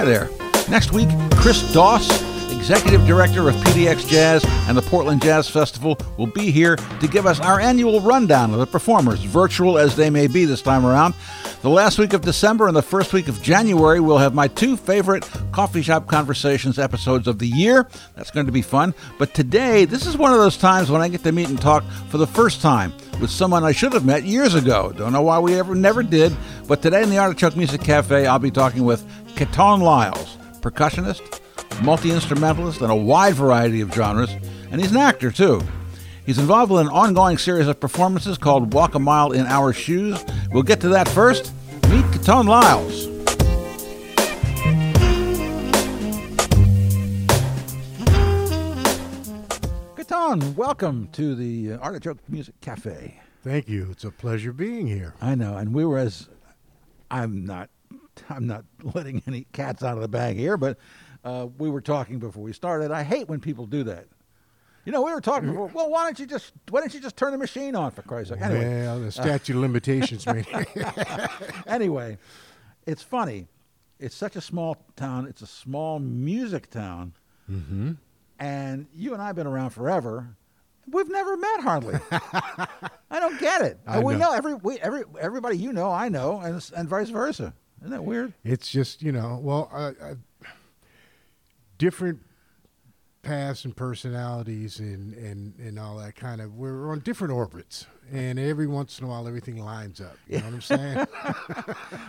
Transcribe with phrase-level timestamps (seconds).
[0.00, 0.30] Hi there.
[0.70, 2.08] Next week, Chris Doss,
[2.50, 7.26] Executive Director of PDX Jazz and the Portland Jazz Festival, will be here to give
[7.26, 11.14] us our annual rundown of the performers, virtual as they may be this time around.
[11.60, 14.78] The last week of December and the first week of January, we'll have my two
[14.78, 17.86] favorite Coffee Shop Conversations episodes of the year.
[18.16, 18.94] That's going to be fun.
[19.18, 21.84] But today, this is one of those times when I get to meet and talk
[22.08, 24.94] for the first time with someone I should have met years ago.
[24.96, 26.34] Don't know why we ever never did.
[26.66, 29.04] But today in the Artichoke Music Cafe, I'll be talking with
[29.40, 31.40] Keton Lyles, percussionist,
[31.82, 34.28] multi instrumentalist, in a wide variety of genres.
[34.70, 35.62] And he's an actor, too.
[36.26, 40.22] He's involved with an ongoing series of performances called Walk a Mile in Our Shoes.
[40.52, 41.54] We'll get to that first.
[41.88, 43.06] Meet Keton Lyles.
[49.96, 53.18] Keton, welcome to the uh, Artichoke Music Cafe.
[53.42, 53.88] Thank you.
[53.90, 55.14] It's a pleasure being here.
[55.18, 56.28] I know, and we were as
[57.10, 57.70] I'm not
[58.28, 60.78] I'm not letting any cats out of the bag here, but
[61.24, 62.90] uh, we were talking before we started.
[62.90, 64.06] I hate when people do that.
[64.84, 65.66] You know, we were talking before.
[65.68, 68.32] Well, why don't you just why don't you just turn the machine on for Christ's
[68.32, 68.42] sake?
[68.42, 70.46] Anyway, Well, the statute of limitations made
[71.66, 72.18] anyway,
[72.86, 73.48] it's funny.
[73.98, 75.26] It's such a small town.
[75.26, 77.12] It's a small music town,
[77.50, 77.92] mm-hmm.
[78.38, 80.34] and you and I've been around forever.
[80.90, 81.94] We've never met hardly.
[82.10, 83.78] I don't get it.
[83.86, 84.30] I we know.
[84.30, 87.52] know every we, every everybody you know I know, and and vice versa.
[87.80, 88.32] Isn't that weird?
[88.44, 90.14] It's just you know, well, uh, uh,
[91.78, 92.20] different
[93.22, 96.54] paths and personalities and, and and all that kind of.
[96.56, 100.16] We're on different orbits, and every once in a while, everything lines up.
[100.28, 101.06] You know what I'm saying?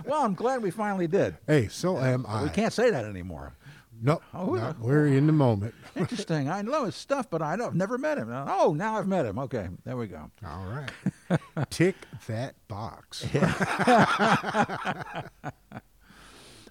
[0.06, 1.38] Well, I'm glad we finally did.
[1.48, 2.44] hey, so am I.
[2.44, 3.54] We can't say that anymore.
[4.02, 5.74] No, Oh, we're in the moment.
[5.96, 6.50] Interesting.
[6.50, 8.30] I know his stuff, but I know I've never met him.
[8.32, 9.38] Oh, now I've met him.
[9.40, 10.30] Okay, there we go.
[10.46, 10.90] All right,
[11.70, 11.96] tick
[12.28, 13.26] that box.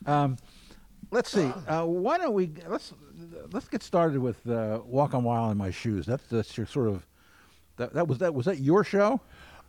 [0.07, 0.39] Um,
[1.11, 1.53] let's see.
[1.69, 2.95] Uh, why don't we let's
[3.53, 6.89] let's get started with uh, "Walk on While in My Shoes." That's that's your sort
[6.89, 7.07] of
[7.77, 9.21] that, that was that was that your show?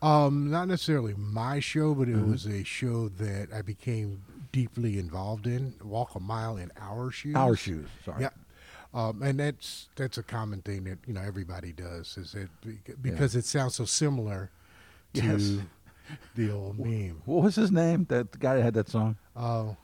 [0.01, 2.31] Um, not necessarily my show, but it Mm-hmm.
[2.31, 5.73] was a show that I became deeply involved in.
[5.83, 7.35] Walk a mile in our shoes.
[7.35, 7.87] Our shoes.
[8.05, 8.21] Sorry.
[8.21, 8.29] Yeah.
[8.93, 12.49] Um, and that's that's a common thing that you know everybody does is it
[13.01, 14.49] because it sounds so similar
[15.13, 15.57] to Yes.
[16.35, 17.21] the old meme.
[17.25, 18.05] What was his name?
[18.09, 19.17] That the guy that had that song?
[19.35, 19.77] Oh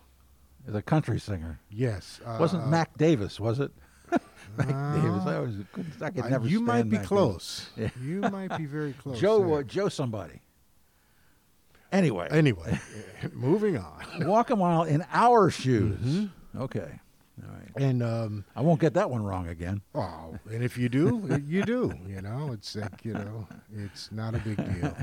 [0.66, 1.60] He's a country singer.
[1.70, 3.40] yes, uh, Wasn't uh, Mac Davis?
[3.40, 3.72] Was it?
[4.58, 5.24] Mac Uh, Davis.
[5.26, 6.48] I always couldn't- I could uh, never.
[6.48, 7.70] you might be Mac close.
[7.78, 7.90] Yeah.
[8.02, 9.20] You might be very close.
[9.20, 10.42] Joe uh, Joe somebody.
[11.92, 12.78] Anyway, Anyway,
[13.34, 14.04] moving on.
[14.28, 15.98] walk a mile in our shoes.
[16.00, 16.62] Mm-hmm.
[16.64, 17.00] Okay.
[17.42, 17.70] All right.
[17.78, 19.82] And um, I won't get that one wrong again.
[19.96, 21.94] Oh, and if you do, you do.
[22.06, 24.98] You know, it's like you know, it's not a big deal,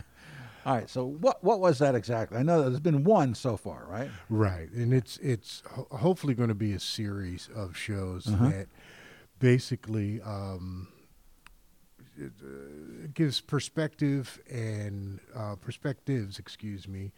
[0.66, 0.88] All right.
[0.88, 2.38] So what what was that exactly?
[2.38, 4.10] I know there's been one so far, right?
[4.30, 4.70] right?
[4.72, 8.48] And it's it's ho- hopefully going to be a series of shows Uh-huh.
[8.48, 8.68] that
[9.38, 10.88] basically um,
[12.16, 17.12] it, uh, gives perspective and uh, perspectives, excuse me,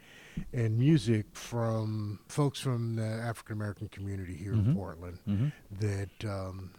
[0.53, 4.67] and music from folks from the African American community here Mhm.
[4.69, 5.19] in Portland.
[5.29, 5.49] Mm-hmm.
[5.81, 6.71] that um,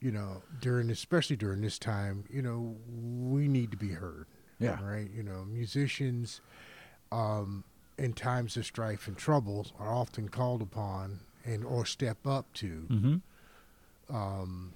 [0.00, 4.26] you know during especially during this time you know we need to be heard
[4.58, 4.78] Yeah.
[4.82, 6.40] right you know musicians
[7.12, 7.64] um,
[7.96, 12.86] in times of strife and trouble are often called upon and or step up to
[12.90, 14.16] Mm-hmm.
[14.16, 14.72] um,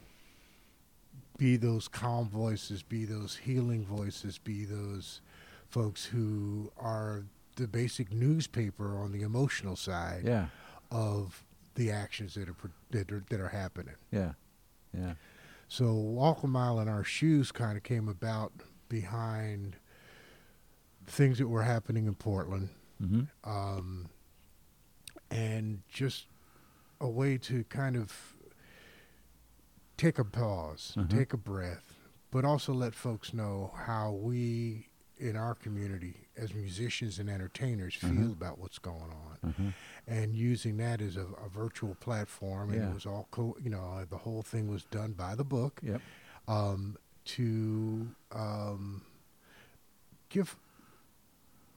[1.38, 5.20] be those calm voices be those healing voices be those
[5.68, 7.24] folks who are
[7.56, 10.46] the basic newspaper on the emotional side Yeah.
[10.90, 11.42] of
[11.74, 12.54] the actions that are
[12.90, 14.32] that are, that are happening Yeah.
[14.96, 15.14] Yeah.
[15.68, 18.52] So Walk a Mile in Our Shoes kind of came about
[19.02, 19.76] behind
[21.06, 22.68] things that were happening in Portland
[23.02, 23.22] Mm-hmm.
[23.50, 24.08] um,
[25.30, 26.26] and just
[27.00, 28.12] a way to kind of
[29.96, 31.08] take a pause, Mhm.
[31.10, 31.94] take a breath,
[32.30, 34.88] but also let folks know how we
[35.18, 38.32] in our community as musicians and entertainers feel Mhm.
[38.32, 39.68] about what's going on Mm-hmm.
[40.06, 42.90] and using that as a, a virtual platform and Yeah.
[42.90, 46.00] it was all co- you know the whole thing was done by the book Yep.
[46.48, 49.02] um, to um,
[50.28, 50.56] give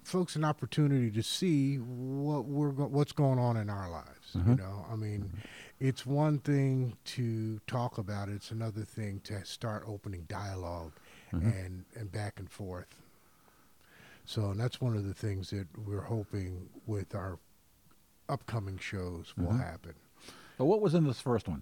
[0.03, 4.31] folks an opportunity to see what we're go- what's going on in our lives.
[4.35, 4.57] You Mhm.
[4.59, 5.41] know, I mean,
[5.79, 10.91] it's one thing to talk about it; it's another thing to start opening dialog
[11.31, 11.53] Mhm.
[11.63, 13.01] and and back and forth.
[14.25, 17.39] So, and that's one of the things that we're hoping with our
[18.27, 19.93] upcoming shows will happen.
[20.57, 21.61] So what was in this first one?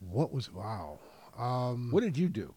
[0.00, 0.98] What was wow?
[1.36, 2.54] Um, What did you do?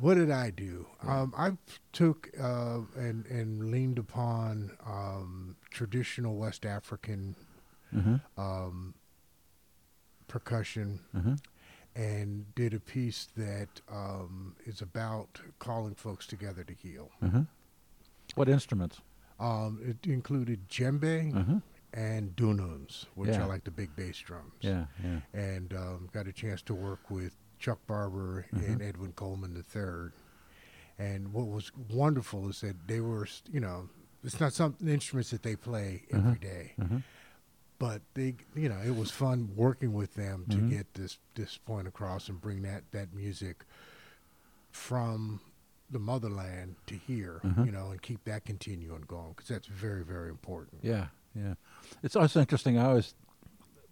[0.00, 0.86] What did I do?
[1.02, 1.52] Um, I
[1.92, 7.34] took uh, and and leaned upon um, traditional West African
[8.36, 8.94] um,
[10.28, 11.34] percussion, Mm-hmm.
[11.96, 17.10] and did a piece that um, is about calling folks together to heal.
[17.22, 17.42] Mm-hmm.
[18.34, 19.00] What instruments?
[19.40, 21.58] Um, it included djembe Mm-hmm.
[21.94, 23.42] and dununs, which Yeah.
[23.42, 24.52] are like the big bass drums.
[24.60, 25.20] Yeah, yeah.
[25.32, 30.10] And um, got a chance to work with Chuck Barber and Edwin Coleman III.
[30.98, 33.88] And what was wonderful is that they were, you know,
[34.24, 37.02] it's not some instruments that they play every day, Mhm.
[37.78, 40.70] but they, you know, it was fun working with them to Mhm.
[40.70, 43.64] get this this point across and bring that that music
[44.72, 45.40] from
[45.90, 47.66] the motherland to here, Mhm.
[47.66, 50.82] you know, and keep that continuum going because that's very very important.
[50.82, 51.54] Yeah, yeah.
[52.02, 52.76] It's also interesting.
[52.76, 53.14] I always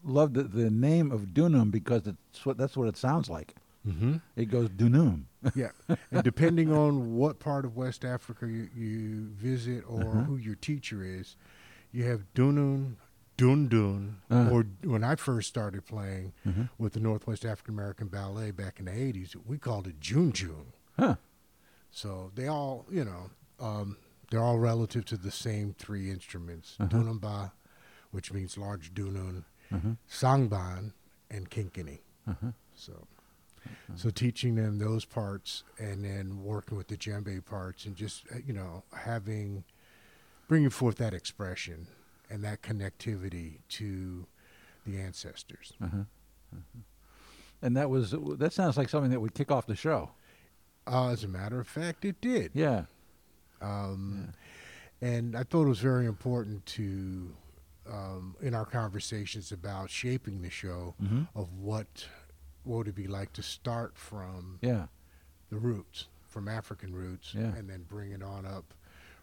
[0.06, 3.54] loved the, the name of Dunum because it's what that's what it sounds like.
[3.86, 4.16] Mm-hmm.
[4.36, 5.24] It goes Dunum.
[5.54, 5.70] Yeah,
[6.10, 10.22] and depending on what part of West Africa you, you visit or Uh-huh.
[10.24, 11.36] who your teacher is,
[11.92, 12.96] you have Dunun,
[13.38, 14.48] Dundun, Uh.
[14.50, 16.68] or when I first started playing Mhm.
[16.78, 20.66] with the Northwest African American Ballet back in the '80s, we called it Junjun.
[20.98, 21.16] Huh.
[21.90, 23.30] So they all, you know,
[23.60, 23.98] um,
[24.30, 26.88] they're all relative to the same three instruments: Uh-huh.
[26.88, 27.52] Dunumba,
[28.10, 29.90] which means large Dunun, Uh-huh.
[30.10, 30.92] Sangban,
[31.30, 31.98] and Kinkini.
[32.28, 32.48] Uh-huh.
[32.74, 33.06] So,
[33.96, 38.38] so teaching them those parts and then working with the djembe parts and just uh,
[38.46, 39.64] you know having
[40.48, 41.88] bringing forth that expression
[42.30, 44.26] and that connectivity to
[44.86, 45.72] the ancestors.
[45.82, 45.98] Uh-huh.
[46.52, 46.80] Uh-huh.
[47.62, 50.10] And that was that sounds like something that would kick off the show.
[50.86, 52.52] Uh, as a matter of fact, it did.
[52.54, 52.84] Yeah.
[53.60, 54.32] Um,
[55.02, 57.34] And I thought it was very important to,
[57.90, 61.22] um, in our conversations about shaping the show, Mm-hmm.
[61.34, 62.06] of what
[62.64, 64.86] what would it be like to start from Yeah.
[65.50, 67.54] the roots, from African roots, Yeah.
[67.54, 68.74] and then bring it on up,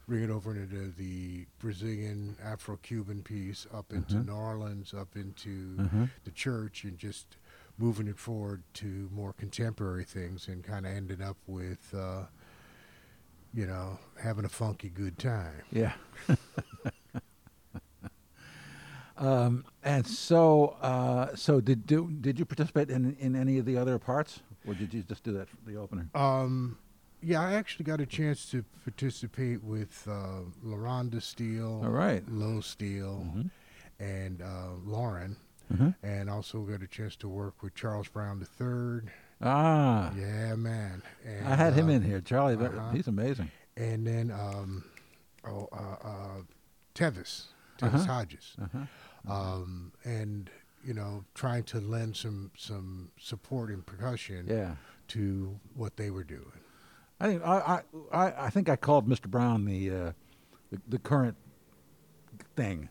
[0.07, 4.27] bring it over into the Brazilian Afro-Cuban piece, up into Mhm.
[4.27, 6.07] New Orleans, up into Uh-huh.
[6.23, 7.35] the church, and just
[7.77, 12.27] moving it forward to more contemporary things, and kind of ended up with, uh,
[13.53, 15.63] you know, having a funky good time.
[15.69, 15.95] Yeah.
[19.17, 23.77] um, and so, uh, so did do, did you participate in in any of the
[23.77, 26.07] other parts, or did you just do that the opener?
[26.15, 26.77] Um,
[27.21, 32.23] yeah, I actually got a chance to participate with uh, LaRhonda Steele, All right.
[32.29, 33.49] Low Steele, Mhm.
[33.99, 35.37] and uh, Lauren,
[35.73, 35.95] Mhm.
[36.03, 39.09] and also got a chance to work with Charles Brown III.
[39.41, 41.01] Ah, Yeah, man.
[41.25, 42.55] And, I had him uh, in here, Charlie.
[42.55, 42.91] uh-huh.
[42.91, 43.49] He's amazing.
[43.77, 44.83] And then, um,
[45.45, 46.41] oh, uh, uh,
[46.93, 47.47] Tevis,
[47.77, 48.13] Tevis Uh-huh.
[48.13, 49.31] Hodges, Uh-huh.
[49.33, 50.49] um, and
[50.85, 54.75] you know, trying to lend some some support and percussion Yeah.
[55.09, 56.59] to what they were doing.
[57.21, 57.81] I think I, I
[58.25, 59.29] I I think I called Mr.
[59.29, 60.11] Brown the uh,
[60.71, 61.37] the, the current
[62.55, 62.89] thing,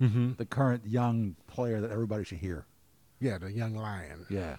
[0.00, 0.32] Mm-hmm.
[0.38, 2.66] the current young player that everybody should hear.
[3.20, 4.26] Yeah, the young lion.
[4.30, 4.56] Yeah,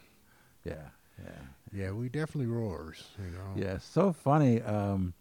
[0.63, 0.89] yeah,
[1.24, 1.31] yeah.
[1.74, 3.53] Yeah, we definitely roars, you know.
[3.56, 4.62] Yeah, so funny.
[4.62, 5.13] Um,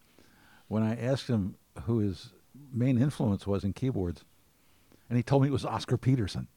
[0.69, 1.55] when I asked him
[1.85, 2.31] who his
[2.73, 4.25] main influence was in keyboards,
[5.11, 6.49] and he told me it was Oscar Peterson.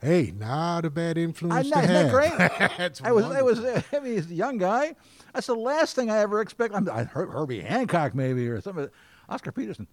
[0.00, 2.10] Hey, not a bad influence I to isn't that have.
[2.10, 2.32] great?
[2.78, 3.60] That's I was, I was.
[3.92, 4.96] I mean, he's a young guy.
[5.34, 6.74] That's the last thing I ever expect.
[6.74, 8.88] I'm, I heard Herbie Hancock maybe or something.
[9.28, 9.86] Oscar Peterson.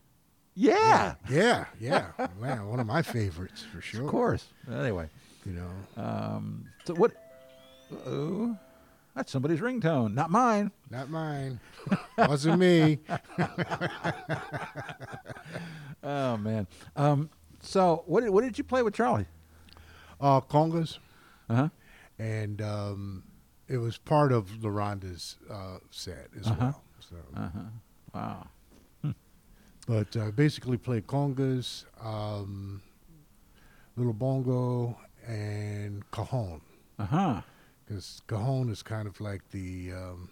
[0.56, 2.08] Yeah, Yeah, yeah,
[2.42, 4.02] man, one of my favorites for sure.
[4.02, 4.46] of course.
[4.70, 5.08] Anyway,
[5.46, 7.12] You know, um, so what?
[8.06, 8.58] Oh,
[9.16, 10.72] that's somebody's ringtone, not mine.
[10.90, 11.60] not mine.
[12.18, 13.00] Wasn't me.
[16.04, 16.68] Oh man.
[16.96, 17.30] Um,
[17.62, 19.28] so what did what did you play with Charlie?
[20.22, 20.98] Uh, congas,
[21.50, 21.70] Uh huh.
[22.18, 23.24] and um,
[23.68, 26.56] it was part of LaRhonda's uh, set as Uh-huh.
[26.60, 26.84] well.
[27.00, 27.70] So, Uh huh.
[28.14, 28.48] Wow.
[29.88, 32.82] but uh, basically played congas, um,
[33.96, 36.62] little bongo, and cajon.
[36.98, 37.42] Uh huh.
[37.86, 40.30] because cajon is kind of like the um,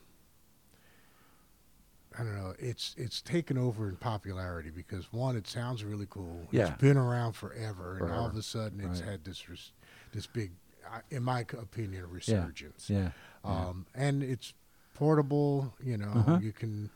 [2.19, 2.53] I don't know.
[2.59, 6.47] It's it's taken over in popularity because one, it sounds really cool.
[6.51, 6.69] Yeah.
[6.71, 9.11] It's been around forever, and all of a sudden, it's Right.
[9.11, 9.71] had this res-
[10.13, 10.51] this big,
[10.91, 12.89] uh, in my opinion, resurgence.
[12.89, 13.11] Yeah.
[13.43, 14.53] Um, and it's
[14.95, 15.73] portable.
[15.83, 16.39] You know, Uh-huh.
[16.41, 16.89] you can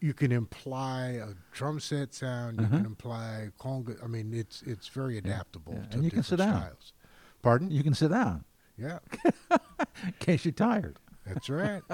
[0.00, 2.58] you can imply a drum set sound.
[2.58, 2.76] You Uh-huh.
[2.78, 4.02] can imply conga.
[4.02, 5.74] I mean, it's it's very adaptable.
[5.74, 5.86] yeah.
[5.88, 6.62] To And you can sit different down.
[6.70, 6.92] Styles.
[7.42, 7.70] Pardon?
[7.70, 8.44] You can sit down
[8.78, 8.98] Yeah.
[10.04, 10.98] in case you're tired.
[11.26, 11.82] That's right.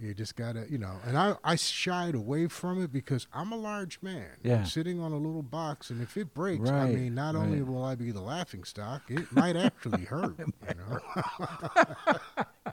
[0.00, 0.96] you just gotta, you know.
[1.06, 4.28] And I, I shied away from it because I'm a large man.
[4.42, 4.56] Yeah.
[4.58, 7.84] I'm sitting on a little box, and if it breaks, I mean, not only will
[7.84, 10.36] I be the laughing stock, it might actually hurt.
[10.38, 12.44] You know.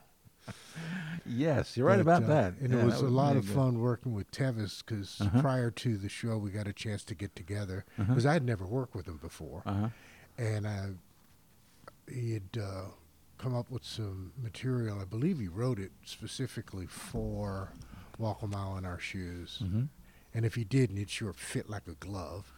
[1.25, 2.53] Yes, you're right But, about uh, that.
[2.59, 3.55] And Yeah, it was a lot of good.
[3.55, 5.39] fun working with Tevis because Uh-huh.
[5.41, 8.09] prior to the show, we got a chance to get together Uh-huh.
[8.11, 9.89] because I had never worked with him before, Uh-huh.
[10.37, 10.89] and I,
[12.11, 12.85] he had uh,
[13.41, 14.99] come up with some material.
[14.99, 17.71] I believe he wrote it specifically for
[18.17, 19.59] Walk a Mile in Our Shoes.
[19.63, 19.83] Mm-hmm.
[20.33, 22.53] And if he didn't, it sure fit like a glove.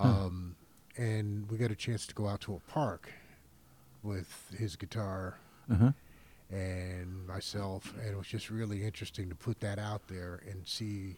[0.00, 0.56] Um,
[0.96, 3.10] and we got a chance to go out to a park
[4.02, 5.38] with his guitar
[5.70, 5.92] Uh-huh.
[6.50, 11.16] and myself, and it was just really interesting to put that out there and see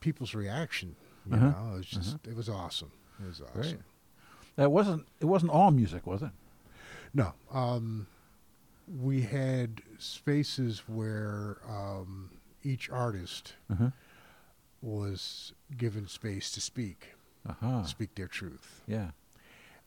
[0.00, 0.96] people's reaction.
[1.28, 1.48] You Uh-huh.
[1.50, 2.92] know, it was just it was awesome.
[3.20, 3.60] It was awesome.
[3.60, 3.78] Great.
[4.56, 5.06] That wasn't.
[5.20, 6.30] It wasn't all music, was it?
[7.14, 8.06] No, um,
[8.86, 12.30] we had spaces where um,
[12.62, 13.90] each artist Uh-huh.
[14.80, 17.14] was given space to speak,
[17.48, 17.84] Uh-huh.
[17.84, 19.10] speak their truth, Yeah.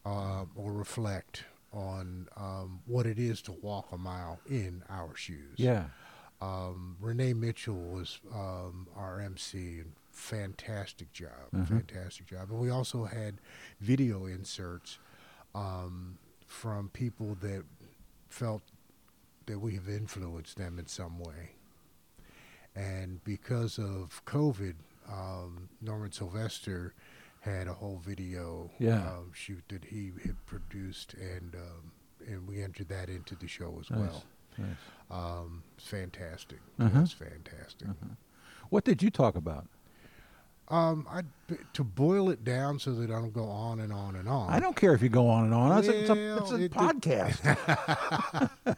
[0.06, 5.58] uh, or reflect on um, what it is to walk a mile in our shoes.
[5.58, 5.90] Yeah.
[6.42, 11.68] Um, Renee Mitchell was um, our MC, fantastic job, Mhm.
[11.68, 12.50] fantastic job.
[12.50, 13.40] And we also had
[13.80, 14.98] video inserts
[15.54, 16.18] um,
[16.52, 17.64] from people that
[18.30, 18.62] felt
[19.46, 21.52] that we have influenced them in some way.
[22.76, 24.76] And because of COVID,
[25.10, 26.94] um, Norman Sylvester
[27.40, 29.12] had a whole video Yeah.
[29.14, 31.92] um, shoot that he had produced, and um,
[32.28, 34.00] and we entered that into the show as Nice.
[34.00, 34.24] well.
[34.58, 34.76] Nice.
[35.10, 36.60] Um, fantastic.
[36.80, 37.00] Uh-huh.
[37.02, 37.88] It's fantastic.
[38.70, 39.68] What did you talk about?
[40.72, 41.22] Um, I
[41.74, 44.50] to boil it down so that I don't go on and on and on.
[44.50, 45.80] I don't care if you go on and on.
[45.80, 48.48] It's a, it's a, it's a it- podcast.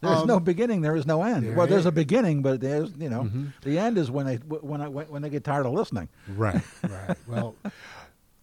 [0.00, 0.80] there's no Um, beginning.
[0.80, 1.44] There is no end.
[1.46, 3.52] there well, there's a beginning, but there's you know Mhm.
[3.62, 6.08] the end is when they when I when they get tired of listening.
[6.28, 7.16] Right, right.
[7.28, 7.54] Well,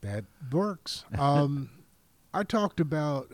[0.01, 1.03] that works.
[1.17, 1.69] Um,
[2.33, 3.29] I talked about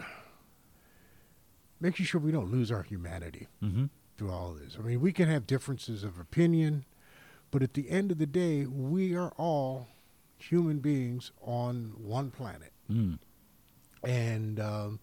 [1.80, 3.86] making sure we don't lose our humanity Mm-hmm.
[4.18, 4.78] through all of this.
[4.80, 6.86] I mean, we can have differences of opinion,
[7.56, 9.88] but at the end of the day, we are all
[10.38, 12.74] human beings on one planet.
[12.92, 13.18] Mm.
[14.04, 15.00] And, um,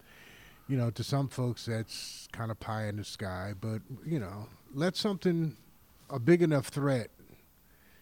[0.67, 3.53] you know, to some folks, that's kind of pie in the sky.
[3.59, 5.57] But, you know, let something,
[6.11, 7.09] a big enough threat,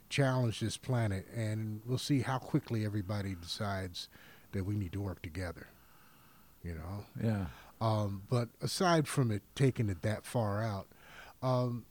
[0.09, 4.09] challenge this planet, and we'll see how quickly everybody decides
[4.51, 5.67] that we need to work together.
[6.61, 7.05] You know?
[7.23, 7.45] Yeah.
[7.79, 10.87] Um, but aside from it taking it that far out,
[11.41, 11.85] um,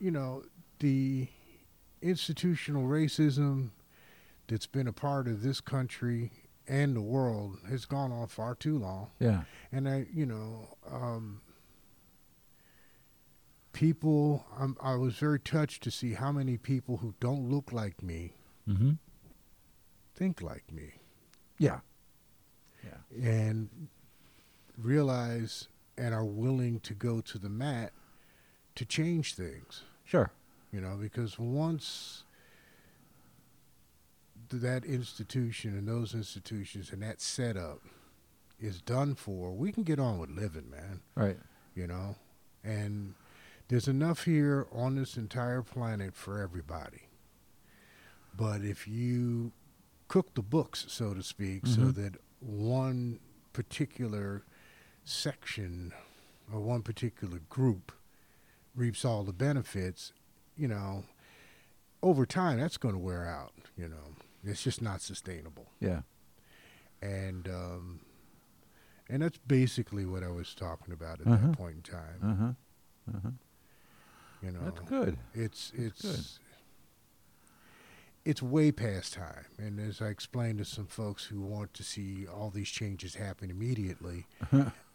[0.00, 0.44] you know,
[0.78, 1.28] the
[2.02, 3.70] institutional racism
[4.48, 6.30] that's been a part of this country
[6.68, 9.10] and the world has gone on far too long.
[9.18, 9.42] Yeah.
[9.72, 11.40] And I, you know, um,
[13.72, 18.02] people, I'm, I was very touched to see how many people who don't look like
[18.02, 18.32] me
[18.68, 18.92] Mm-hmm.
[20.16, 20.94] think like me.
[21.56, 21.78] Yeah.
[22.84, 23.30] Yeah.
[23.30, 23.68] and
[24.76, 27.92] realize and are willing to go to the mat
[28.74, 30.30] to change things Sure.
[30.76, 32.24] You know because once
[34.50, 37.80] that institution and those institutions and that setup
[38.60, 41.38] is done for we can get on with living man Right.
[41.74, 42.16] you know
[42.62, 43.14] and
[43.68, 47.08] there's enough here on this entire planet for everybody
[48.36, 49.52] but if you
[50.08, 51.94] cook the books so to speak so Mhm.
[51.94, 53.18] that one
[53.54, 54.42] particular
[55.04, 55.92] section
[56.52, 57.92] or one particular group
[58.74, 60.12] reaps all the benefits
[60.56, 61.04] you know
[62.02, 66.00] over time that's going to wear out you know it's just not sustainable Yeah.
[67.02, 68.00] and um,
[69.08, 71.46] and that's basically what I was talking about at Uh-huh.
[71.48, 72.20] that point in time.
[72.22, 73.16] Uh huh.
[73.16, 73.30] Uh huh.
[74.42, 75.18] You know, That's good.
[75.34, 76.24] it's it's good.
[78.24, 79.46] it's way past time.
[79.58, 83.50] And as I explained to some folks who want to see all these changes happen
[83.50, 84.26] immediately,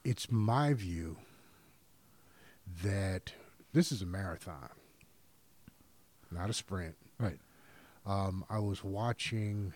[0.03, 1.17] it's my view
[2.83, 3.33] that
[3.73, 4.69] this is a marathon,
[6.31, 6.95] not a sprint.
[7.19, 7.39] Right.
[8.05, 9.73] Um, I was watching.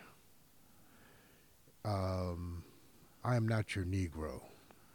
[1.83, 2.63] Um,
[3.23, 4.41] I am not your Negro,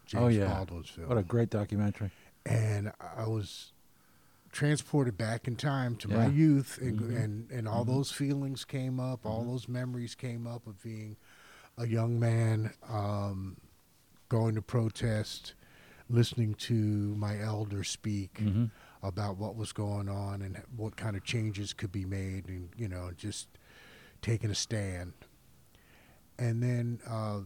[0.07, 0.47] James Oh, yeah.
[0.47, 2.11] Baldwin's film, What a great documentary.
[2.47, 3.73] and I was
[4.50, 7.17] transported back in time to my youth, and Mhm.
[7.25, 7.88] and, and all Mhm.
[7.88, 11.17] those feelings came up, all those memories came up of being
[11.76, 13.57] a young man, um,
[14.29, 15.55] going to protest,
[16.09, 16.75] listening to
[17.14, 18.64] my elder speak Mm-hmm.
[19.02, 22.88] About what was going on and what kind of changes could be made, and you
[22.88, 23.49] know, just
[24.23, 25.12] taking a stand.
[26.38, 27.40] And then uh,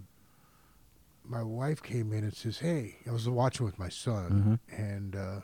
[1.25, 4.83] my wife came in and says, "Hey," I was watching with my son, Mm-hmm.
[4.83, 5.41] and uh,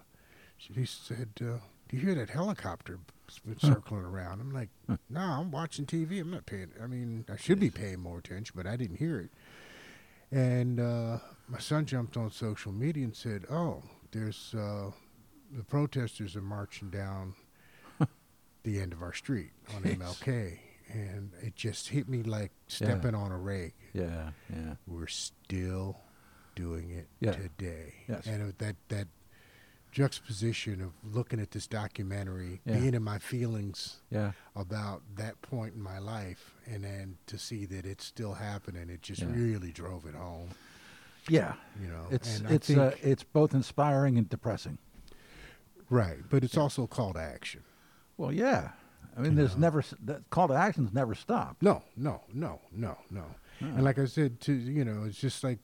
[0.58, 2.98] she said, uh, "Do you hear that helicopter
[3.58, 4.68] circling around?" I'm like.
[5.08, 6.20] "No, I'm watching TV.
[6.20, 6.70] I'm not paying.
[6.82, 9.30] I mean, I should be paying more attention, but I didn't hear it."
[10.32, 14.90] And uh, my son jumped on social media and said, "Oh, there's uh,
[15.50, 17.34] the protesters are marching down
[18.62, 19.82] the end of our street on.
[19.82, 20.58] MLK."
[20.92, 23.76] and it just hit me like stepping on a rake.
[23.92, 24.74] Yeah, yeah.
[24.88, 26.00] We're still
[26.56, 27.30] doing it Yeah.
[27.32, 28.26] today, Yes.
[28.26, 29.06] and that that
[29.92, 32.78] juxtaposition of looking at this documentary, Yeah.
[32.78, 34.32] being in my feelings Yeah.
[34.54, 39.02] about that point in my life, and then to see that it's still happening, it
[39.02, 39.32] just Yeah.
[39.32, 40.50] really drove it home.
[41.28, 41.54] Yeah.
[41.80, 44.78] You know, It's it's uh, it's both inspiring and depressing.
[45.90, 47.62] Right, but it's also a call to action.
[48.16, 48.70] Well, yeah.
[49.16, 49.60] I mean, You there's know.
[49.62, 51.56] never that call to actions never stop.
[51.60, 53.20] No, no, no, no, no.
[53.60, 53.66] Uh-uh.
[53.68, 55.58] And like I said, to you know, it's just like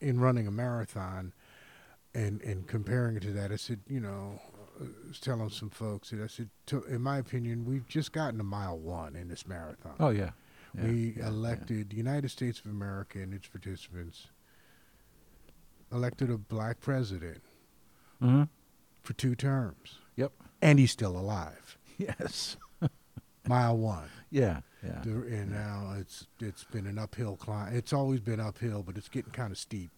[0.00, 1.32] in running a marathon,
[2.14, 4.40] and and comparing it to that, I said, you know,
[4.80, 8.38] I was telling some folks that I said, to, in my opinion, we've just gotten
[8.38, 9.94] to mile one in this marathon.
[9.98, 10.30] Oh yeah.
[10.76, 11.28] Yeah, we yeah, yeah.
[11.28, 14.28] elected the United States of America and its participants
[15.92, 17.40] elected a black president
[18.20, 18.48] Mhm.
[19.04, 20.32] For two terms, Yep.
[20.60, 21.78] and he's still alive.
[21.98, 22.56] Yes.
[23.46, 24.08] Mile one.
[24.30, 24.60] Yeah.
[24.82, 25.00] Yeah.
[25.04, 27.74] The- and now it's it's been an uphill climb.
[27.74, 29.90] It's always been uphill, but it's getting kind of steep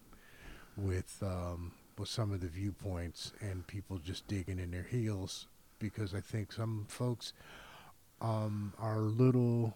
[0.75, 5.47] with um, with some of the viewpoints and people just digging in their heels
[5.79, 7.33] because I think some folks
[8.21, 9.73] um, are a little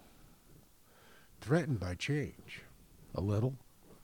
[1.40, 2.62] threatened by change.
[3.16, 3.56] A little.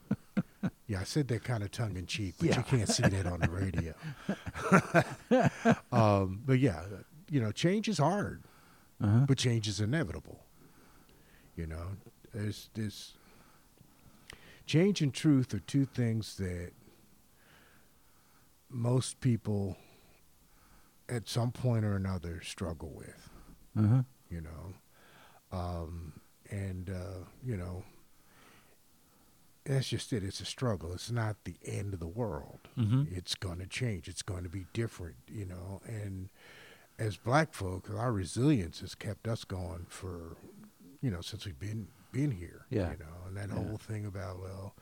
[0.87, 2.57] Yeah, I said that kind of tongue in cheek, but Yeah.
[2.57, 3.93] you can't see that on the radio.
[5.91, 6.83] um, but yeah,
[7.29, 8.43] you know, change is hard.
[8.99, 9.25] Uh-huh.
[9.27, 10.39] but change is inevitable.
[11.55, 11.89] You know,
[12.33, 13.13] there's this
[14.65, 16.71] change and truth are two things that
[18.69, 19.77] most people
[21.09, 23.29] at some point or another struggle with.
[23.77, 24.01] Uh-huh.
[24.31, 24.73] You know,
[25.57, 26.13] um,
[26.49, 27.83] and uh, you know,
[29.67, 30.23] that's just it.
[30.23, 30.93] It's a struggle.
[30.93, 32.59] It's not the end of the world.
[32.77, 33.11] Mhm.
[33.15, 34.07] It's going to change.
[34.07, 35.17] It's going to be different.
[35.31, 36.29] You know, and
[36.99, 40.37] as black folk, our resilience has kept us going for,
[41.01, 42.65] you know, since we've been been here.
[42.69, 42.91] Yeah.
[42.91, 43.55] You know, and that Yeah.
[43.55, 44.73] whole thing about well,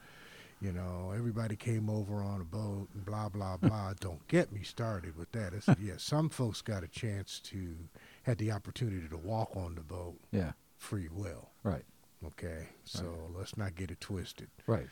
[0.61, 3.93] you know, everybody came over on a boat and blah blah blah.
[3.99, 5.53] Don't get me started with that.
[5.53, 7.75] I said, yeah, some folks got a chance to
[8.23, 10.53] had the opportunity to walk on the boat Yeah.
[10.77, 11.49] free will.
[11.63, 11.83] Right.
[12.27, 14.47] Okay, so let's not get it twisted.
[14.67, 14.87] Right.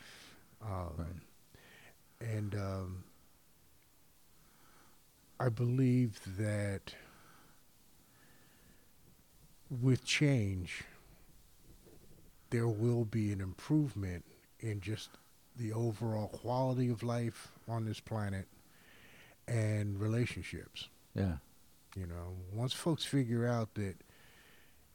[0.62, 1.08] Um, Right.
[2.20, 3.04] And um,
[5.38, 6.94] I believe that
[9.68, 10.84] with change,
[12.50, 14.24] there will be an improvement
[14.60, 15.10] in just
[15.56, 18.46] the overall quality of life on this planet
[19.46, 20.88] and relationships.
[21.14, 21.36] Yeah.
[21.96, 23.96] You know, once folks figure out that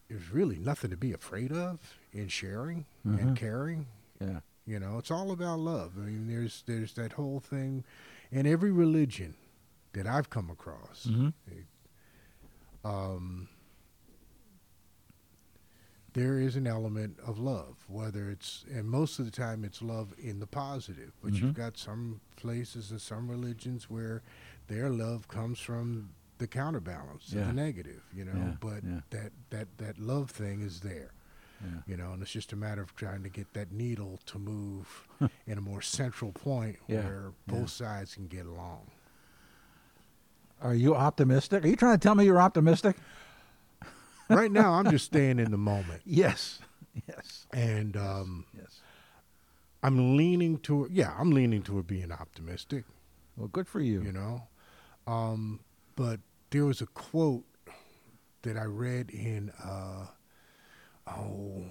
[0.09, 3.19] there's really nothing to be afraid of in sharing Mhm.
[3.19, 3.87] and caring,
[4.19, 4.41] Yeah.
[4.65, 5.93] you know, it's all about love.
[5.97, 7.83] I mean, there's there's that whole thing
[8.31, 9.35] in every religion
[9.93, 11.05] that I've come across.
[11.07, 11.33] Mhm.
[12.83, 13.49] Um,
[16.13, 20.13] there is an element of love, whether it's and most of the time it's love
[20.17, 21.13] in the positive.
[21.21, 21.41] But Mhm.
[21.41, 24.23] you've got some places and some religions where
[24.67, 27.45] their love comes from the counterbalance, Yeah.
[27.47, 28.03] the negative.
[28.13, 29.01] You know, Yeah, but yeah.
[29.11, 31.11] that that that love thing is there
[31.61, 31.81] Yeah.
[31.87, 35.07] you know, and it's just a matter of trying to get that needle to move
[35.45, 37.65] in a more central point Yeah, where both yeah.
[37.87, 38.91] sides can get along.
[40.61, 41.63] Are you optimistic?
[41.63, 42.95] Are you trying to tell me you're optimistic?
[44.29, 46.59] right now, I'm just staying in the moment, Yes.
[47.07, 47.47] Yes.
[47.53, 48.79] and um, Yes.
[49.81, 50.91] I'm leaning toward.
[50.91, 52.83] Yeah, I'm leaning toward being optimistic.
[53.37, 54.01] Well, good for you.
[54.03, 54.47] You know,
[55.07, 55.61] um,
[55.95, 56.19] but
[56.49, 57.45] there was a quote
[58.41, 60.07] that I read in uh,
[61.17, 61.63] oh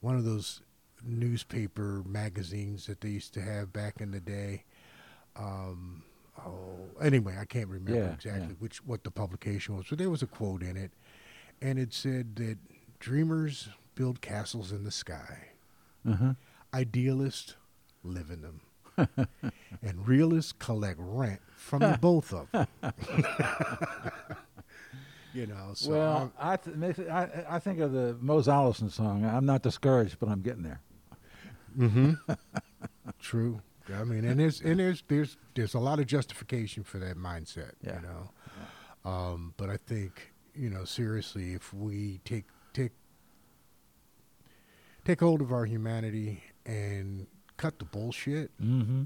[0.00, 0.60] one of those
[1.02, 4.64] newspaper magazines that they used to have back in the day.
[5.36, 6.02] Um,
[6.46, 8.54] oh, anyway, I can't remember Yeah, exactly yeah.
[8.58, 10.92] which what the publication was, but there was a quote in it,
[11.62, 12.58] and it said that
[13.00, 15.48] dreamers build castles in the sky,
[16.06, 16.34] Uh-huh.
[16.72, 17.54] idealists
[18.02, 18.60] live in them,
[19.82, 22.66] and realists collect rent from the both of them.
[25.34, 29.24] you know, so well, I, th- I I think of the Mose Allison song.
[29.24, 30.80] I'm not discouraged, but I'm getting there.
[31.78, 32.12] Mm-hmm.
[33.20, 33.60] True.
[33.94, 37.72] I mean, and there's and there's there's there's a lot of justification for that mindset.
[37.82, 37.96] Yeah.
[37.96, 42.92] You know, um, but I think you know seriously, if we take take
[45.04, 49.02] take hold of our humanity and cut the bullshit, Mm-hmm.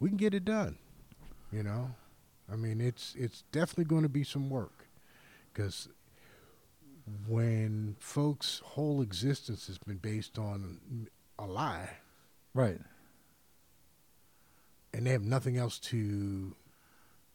[0.00, 0.76] we can get it done.
[1.52, 1.92] You know,
[2.52, 4.85] I mean, it's it's definitely going to be some work
[5.56, 5.88] because
[7.26, 11.90] when folks' whole existence has been based on a lie.
[12.52, 12.80] Right.
[14.94, 16.56] and they have nothing else to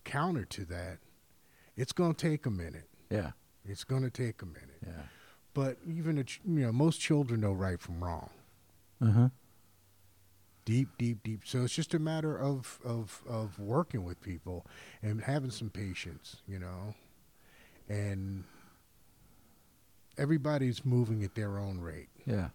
[0.04, 0.98] counter to that,
[1.78, 2.90] it's going to take a minute.
[3.12, 3.32] Yeah.
[3.66, 4.80] It's going to take a minute.
[4.86, 5.04] Yeah.
[5.54, 8.30] but even a, ch- you know most children know right from wrong.
[9.00, 9.30] Uh huh.
[10.66, 11.42] Deep, deep, deep.
[11.46, 14.66] So it's just a matter of of of working with people
[15.04, 16.96] and having some patience, you know,
[17.92, 18.44] and
[20.18, 22.10] everybody's moving at their own rate.
[22.26, 22.50] Yeah.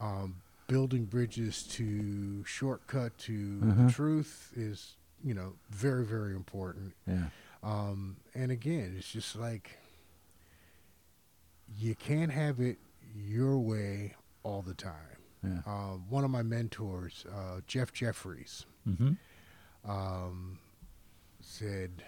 [0.00, 0.36] um,
[0.68, 3.86] building bridges to shortcut to Mhm.
[3.88, 7.30] the truth is you know very very important Yeah.
[7.64, 9.76] um, and again it's just like
[11.76, 12.78] you can't have it
[13.12, 14.14] your way
[14.44, 15.62] all the time Yeah.
[15.66, 19.14] uh, one of my mentors uh, jeff jeffries Mm-hmm.
[19.90, 20.58] um,
[21.40, 22.04] said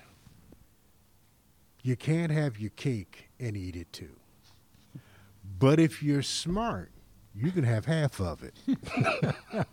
[1.83, 4.17] you can't have your cake and eat it too
[5.59, 6.91] but if you're smart
[7.35, 8.55] you can have half of it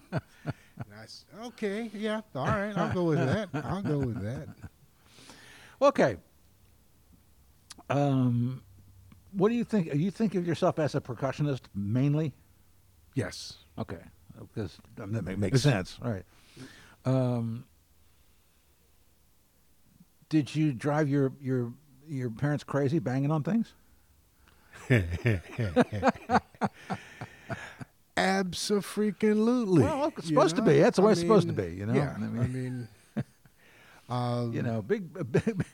[1.04, 4.48] s okay yeah all right i'll go with that i'll go with that
[5.80, 6.18] Okay.
[7.88, 8.64] Um,
[9.32, 9.94] what do you think?
[9.94, 12.34] You think of yourself as a percussionist mainly?
[13.14, 14.02] yes Okay,
[14.40, 16.00] because um, that ma- makes sense.
[16.04, 16.26] All right.
[17.06, 17.66] Um,
[20.30, 21.72] did you drive your your
[22.08, 23.74] your parents crazy banging on things?
[28.48, 29.84] Absolutely.
[29.84, 30.80] Well, it's supposed to be.
[30.80, 31.94] That's the way it's supposed to be, you know?
[31.94, 32.16] Yeah.
[32.18, 32.88] I I mean- mean,
[34.10, 35.66] um, You know, big big,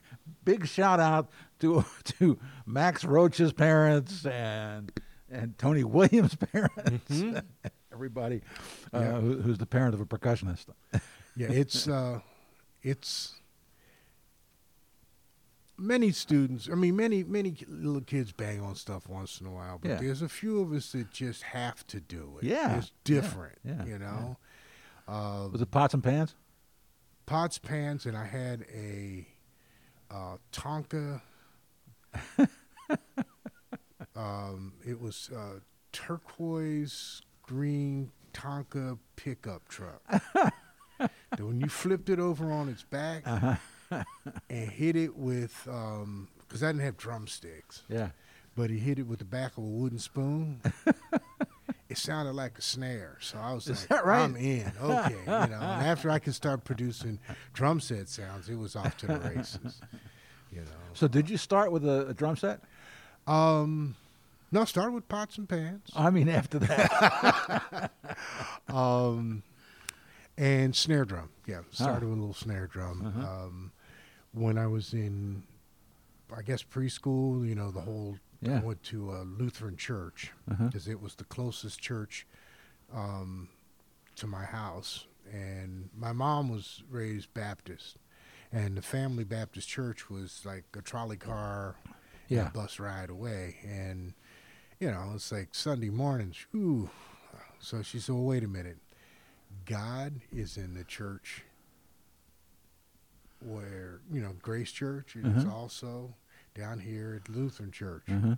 [0.44, 1.86] big shout out to
[2.20, 4.92] to Max Roach's parents and
[5.32, 7.24] and Tony Williams' parents.
[7.92, 8.42] Everybody
[8.94, 9.12] uh, Yeah.
[9.20, 10.66] who, who's the parent of a percussionist.
[11.36, 12.20] yeah, it's uh,
[12.82, 13.36] it's
[15.78, 16.70] many students.
[16.72, 19.96] I mean, many many little kids bang on stuff once in a while, but Yeah.
[20.02, 22.46] there's a few of us that just have to do it.
[22.48, 23.58] Yeah, it's different.
[23.64, 24.38] yeah, you know,
[25.08, 26.36] uh, Was it pots and pans?
[27.26, 29.26] pots, pans, and I had a
[30.12, 31.22] uh, Tonka.
[34.16, 35.60] um, it was uh,
[35.92, 40.02] turquoise green Tonka pickup truck.
[41.40, 43.24] when you flipped it over on its back
[44.50, 48.10] and hit it with, because I didn't have drumsticks, Yeah.
[48.56, 50.62] but he hit it with the back of a wooden spoon.
[51.90, 54.24] it sounded like a snare, so I was Is like, right?
[54.24, 55.34] "I'm in." Okay, you know.
[55.42, 55.54] And
[55.88, 57.20] after I could start producing
[57.54, 59.80] drum set sounds, it was off to the races.
[60.52, 60.68] You know.
[60.94, 62.62] So did you start with a, a drum set?
[63.28, 63.96] Um,
[64.52, 65.90] no, start with pots and pans.
[65.96, 67.92] I mean, after that.
[68.70, 69.44] Um,
[70.38, 71.30] and snare drum.
[71.46, 73.06] Yeah, started with a little snare drum.
[73.18, 73.46] Uh-huh.
[73.46, 73.72] Um,
[74.34, 75.44] when I was in,
[76.36, 78.58] I guess preschool, you know, the whole Yeah.
[78.60, 80.66] I went to a Lutheran church Uh-huh.
[80.66, 82.28] because it was the closest church
[82.94, 83.48] um,
[84.18, 87.98] to my house, and my mom was raised Baptist,
[88.52, 91.96] and the family Baptist church was like a trolley car, and
[92.40, 92.48] Yeah.
[92.48, 94.14] a bus ride away, and
[94.80, 96.46] you know, it's like Sunday mornings.
[96.54, 96.90] Ooh,
[97.60, 98.80] so she said, "Well, wait a minute.
[99.66, 101.44] God is in the church
[103.46, 105.52] where you know Grace Church is Mhm.
[105.52, 106.16] also
[106.56, 108.06] down here at Lutheran Church.
[108.08, 108.38] Mhm.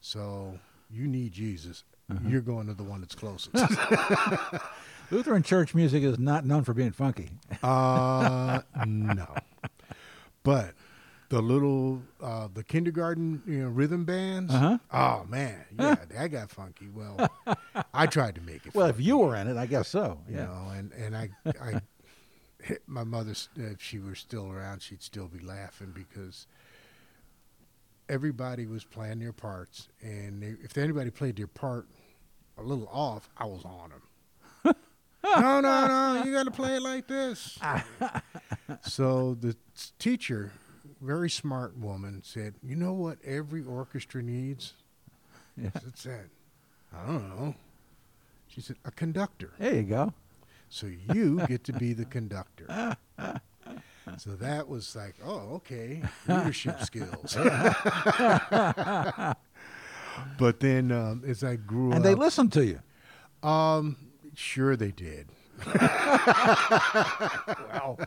[0.00, 0.58] So
[0.90, 1.84] you need Jesus.
[2.10, 2.30] Mhm.
[2.30, 3.54] You're going to the one that's closest.
[5.10, 7.30] Lutheran church music is not known for being funky.
[7.62, 9.34] uh, no,
[10.42, 10.74] but
[11.28, 14.52] the little uh, the kindergarten you know rhythm bands.
[14.52, 14.78] Uh-huh.
[14.92, 16.88] Oh man, yeah, that got funky.
[16.88, 17.28] Well,
[17.92, 18.74] I tried to make it.
[18.74, 20.20] Well, if you were in it, I guess so.
[20.28, 21.30] you know, and and I
[21.60, 21.80] I
[22.86, 26.46] my mother if she were still around, she'd still be laughing because
[28.08, 31.86] everybody was playing their parts, and they, if anybody played their part
[32.58, 34.74] a little off, I was on them.
[35.24, 36.22] no, no, no!
[36.24, 37.58] You got to play it like this.
[38.82, 39.56] so the
[39.98, 40.52] teacher,
[41.00, 43.18] very smart woman, said, "You know what?
[43.24, 44.74] Every orchestra needs."
[45.56, 45.70] Yeah.
[45.74, 46.30] I said, "Said,
[46.92, 47.54] I don't know."
[48.48, 50.12] She said, "A conductor." There you go.
[50.74, 52.96] So you get to be the conductor.
[54.18, 57.34] So that was like, oh, okay, leadership skills.
[60.38, 62.80] but then um, as I grew And they up, listened to you.
[63.48, 63.96] um,
[64.34, 65.28] sure they did.
[67.72, 67.98] Well,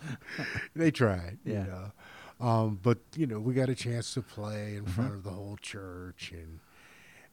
[0.76, 1.54] They tried, Yeah.
[1.54, 1.92] you know.
[2.46, 5.18] Um, but you know, we got a chance to play in front Mm-hmm.
[5.20, 6.60] of the whole church, and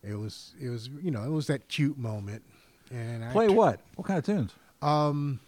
[0.02, 2.42] it was, it was, you know, it was that cute moment.
[2.90, 3.80] And play I, what?
[3.96, 4.52] What kind of tunes?
[4.84, 5.40] Um.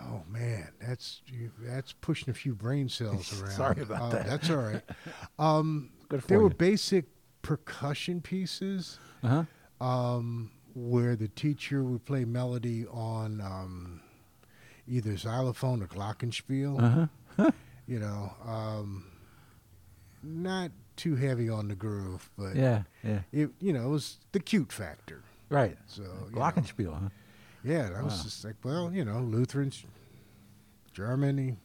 [0.00, 1.22] Oh man, that's
[1.60, 3.52] that's pushing a few brain cells around.
[3.52, 4.26] Sorry about Uh, that.
[4.26, 4.82] That's all right.
[5.38, 7.04] Um, Good for there were basic
[7.42, 9.44] percussion pieces Uh
[9.80, 9.86] huh.
[9.86, 14.00] um, where the teacher would play melody on um,
[14.88, 16.80] either xylophone or glockenspiel.
[16.82, 17.50] Uh huh.
[17.86, 19.06] You know, um,
[20.22, 23.20] not too heavy on the groove, but Yeah, yeah.
[23.32, 25.22] it you know it was the cute factor.
[25.48, 25.76] Right.
[25.86, 27.08] So you know, Glockenspiel, huh?
[27.64, 29.84] Yeah, that was just like well, you know, Lutherans,
[30.92, 31.56] Germany.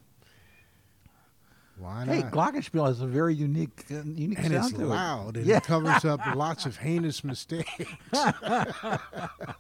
[1.78, 2.32] Why Hey, not?
[2.32, 4.88] Glockenspiel has a very unique, uh, unique and sound it's to it.
[4.88, 5.58] loud and Yeah.
[5.58, 7.70] it covers up lots of heinous mistakes.
[8.12, 9.56] but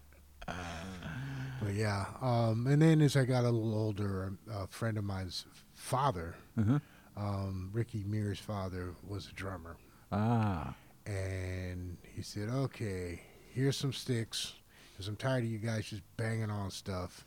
[1.73, 6.35] yeah, um, and then as I got a little older, a friend of mine's father,
[6.57, 6.81] Mhm.
[7.15, 9.77] um, Ricky Mears' father, was a drummer,
[10.11, 13.21] Ah, and he said, "Okay,
[13.53, 14.53] here's some sticks,
[14.97, 17.23] because I'm tired of you guys just banging on stuff.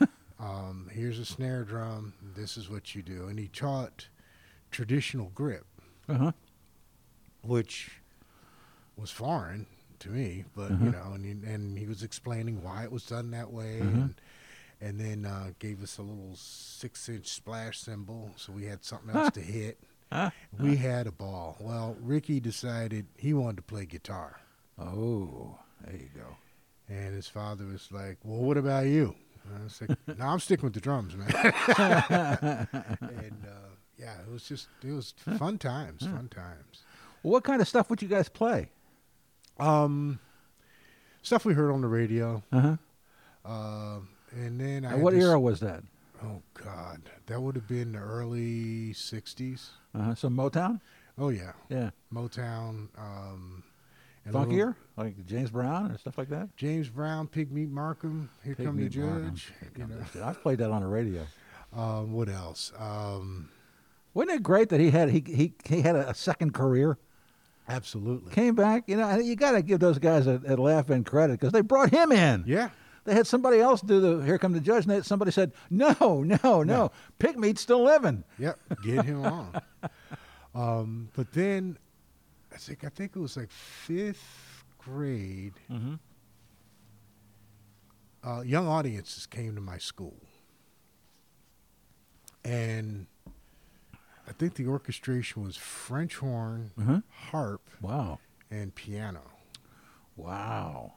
[0.40, 2.12] um, here's a snare drum.
[2.34, 4.08] This is what you do." And he taught
[4.70, 5.64] traditional grip
[6.08, 6.32] uh huh.
[7.42, 8.00] which
[8.96, 9.66] was foreign
[10.00, 10.84] to me, but Mhm.
[10.84, 13.94] you know, and he, and he was explaining why it was done that way, Mhm.
[13.94, 14.14] and
[14.80, 19.32] and then uh, gave us a little six-inch splash cymbal, so we had something else
[19.32, 19.78] to hit.
[20.58, 21.56] We had a ball.
[21.60, 24.40] Well, Ricky decided he wanted to play guitar,
[24.78, 26.36] Oh, there you go.
[26.94, 30.40] And his father was like, "Well, what about you?" And I was like, "No, I'm
[30.40, 31.28] sticking with the drums, man."
[32.68, 36.82] and uh, yeah, it was just it was fun times, fun times.
[37.22, 38.68] Well, what kind of stuff would you guys play?
[39.58, 40.18] Um,
[41.22, 42.42] stuff we heard on the radio.
[42.52, 42.76] Uh huh.
[43.50, 45.82] Um, and then I And what this- era was that?
[46.22, 49.68] Oh God, that would have been the early '60s.
[49.94, 50.14] Uh-huh.
[50.14, 50.80] So Motown?
[51.18, 51.90] Oh yeah, Yeah.
[52.12, 52.88] Motown.
[52.98, 53.73] Um, and a little-
[54.32, 54.74] Funkier?
[54.96, 56.56] Like James Brown and stuff like that?
[56.56, 58.30] James Brown, Pigmeat Markham.
[58.42, 59.52] Here come the judge.
[59.76, 60.24] You know.
[60.24, 61.26] I've played that on the radio.
[61.76, 62.72] Um, what else?
[62.78, 63.48] Um,
[64.12, 66.98] Wasn't it great that he had he he, he had a, a second career?
[67.68, 68.30] absolutely.
[68.30, 71.40] Came back, you know, you got to give those guys a, a laugh and credit
[71.40, 72.44] because they brought him in.
[72.46, 72.68] Yeah.
[73.04, 76.22] They had somebody else do the Here Come the Judge, and they, somebody said, "No,
[76.44, 78.58] no, no, Pigmeat's still living." Yep.
[78.84, 79.60] Get him on.
[80.54, 81.78] Um, but then,
[82.54, 85.54] I think I think it was like fifth grade.
[85.70, 85.94] Mm-hmm.
[88.22, 90.16] uh, young audiences came to my school,
[92.44, 93.06] and
[94.28, 97.00] I think the orchestration was French horn, Uh-huh.
[97.30, 98.18] harp, Wow,
[98.50, 99.22] and piano.
[100.16, 100.94] wow.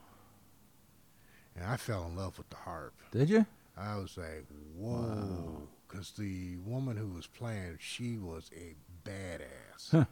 [1.55, 2.93] And I fell in love with the harp.
[3.11, 3.45] Did you?
[3.75, 8.75] I was like, whoa, because the woman who was playing, she was a
[9.07, 9.89] badass.
[9.91, 10.05] Huh.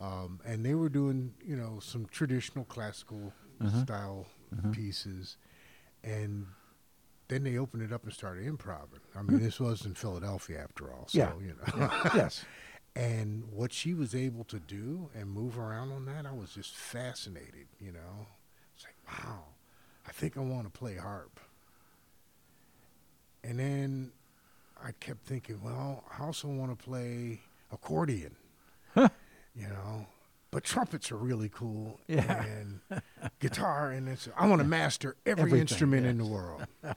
[0.00, 3.80] Um, and they were doing, you know, some traditional classical Uh-huh.
[3.82, 4.70] style Uh-huh.
[4.72, 5.36] pieces,
[6.02, 6.46] and
[7.28, 9.00] then they opened it up and started improvising.
[9.16, 11.32] I mean, this was in Philadelphia after all, so Yeah.
[11.38, 11.90] you know.
[12.14, 12.44] yes.
[12.96, 16.74] and what she was able to do and move around on that, I was just
[16.74, 17.66] fascinated.
[17.80, 18.26] You know,
[18.74, 19.44] it's like, wow,
[20.06, 21.40] I think I want to play harp.
[23.42, 24.12] And then
[24.82, 27.40] I kept thinking, well, I also want to play
[27.72, 28.36] accordion.
[29.56, 30.06] You know,
[30.50, 32.00] but trumpets are really cool.
[32.08, 32.44] Yeah.
[32.44, 32.80] And
[33.40, 36.66] guitar, and it's, I want to master every Everything, instrument in the world.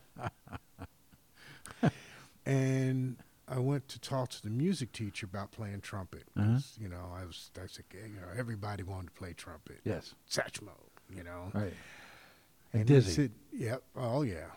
[2.46, 3.18] and
[3.48, 6.24] I went to talk to the music teacher about playing trumpet.
[6.36, 9.80] 'cause, You know, I was, I said, you know, everybody wanted to play trumpet.
[9.84, 10.14] Yes.
[10.30, 10.72] Satchmo,
[11.14, 11.52] you know.
[11.54, 11.74] Right.
[12.74, 14.48] And And he said, "Yep, oh yeah."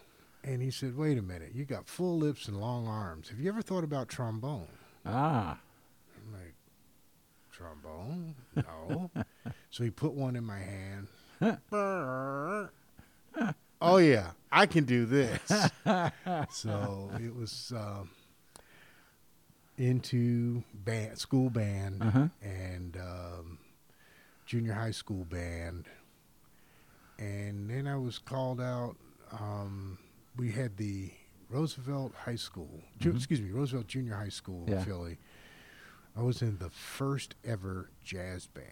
[0.42, 3.28] And he said, "Wait a minute, you got full lips and long arms.
[3.28, 4.66] Have you ever thought about trombone?"
[5.06, 5.60] Ah.
[7.60, 8.34] "Trombone?
[8.56, 9.10] No."
[9.70, 11.08] so he put one in my hand.
[13.82, 15.40] oh yeah, I can do this.
[16.50, 18.10] so it was um,
[19.78, 22.28] into band, school band, Uh-huh.
[22.42, 23.58] and um,
[24.46, 25.86] junior high school band.
[27.18, 28.96] And then I was called out.
[29.32, 29.98] Um,
[30.36, 31.10] we had the
[31.50, 33.16] Roosevelt High School, ju- Mhm.
[33.16, 34.78] excuse me, Roosevelt Junior High School Yeah.
[34.78, 35.18] in Philly.
[36.20, 38.66] I was in the first ever jazz band.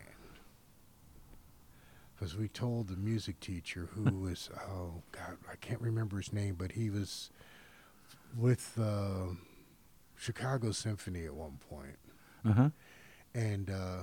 [2.15, 6.57] Because we told the music teacher, who was, oh, God, I can't remember his name,
[6.59, 7.31] but he was
[8.37, 9.29] with uh,
[10.15, 11.97] Chicago Symphony at one point
[12.45, 12.69] Uh huh.
[13.35, 14.03] and uh,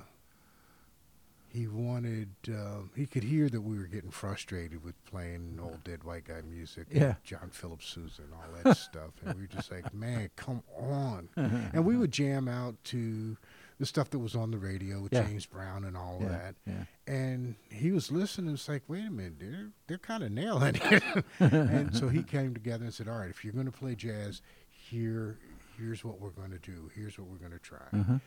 [1.55, 6.03] he wanted um, he could hear that we were getting frustrated with playing old dead
[6.03, 7.13] white guy music and Yeah.
[7.23, 11.29] john philip sousa and all that stuff and we were just like man come on
[11.73, 13.37] and we would jam out to
[13.79, 15.23] the stuff that was on the radio with Yeah.
[15.23, 16.27] james brown and all yeah.
[16.29, 16.83] that Yeah.
[17.13, 20.75] and he was listening and it's like wait a minute they're, they're kind of nailing
[20.75, 21.03] it
[21.39, 24.41] and so he came together and said all right if you're going to play jazz
[24.69, 25.37] here
[25.77, 28.17] here's what we're going to do here's what we're going to try Uh-huh.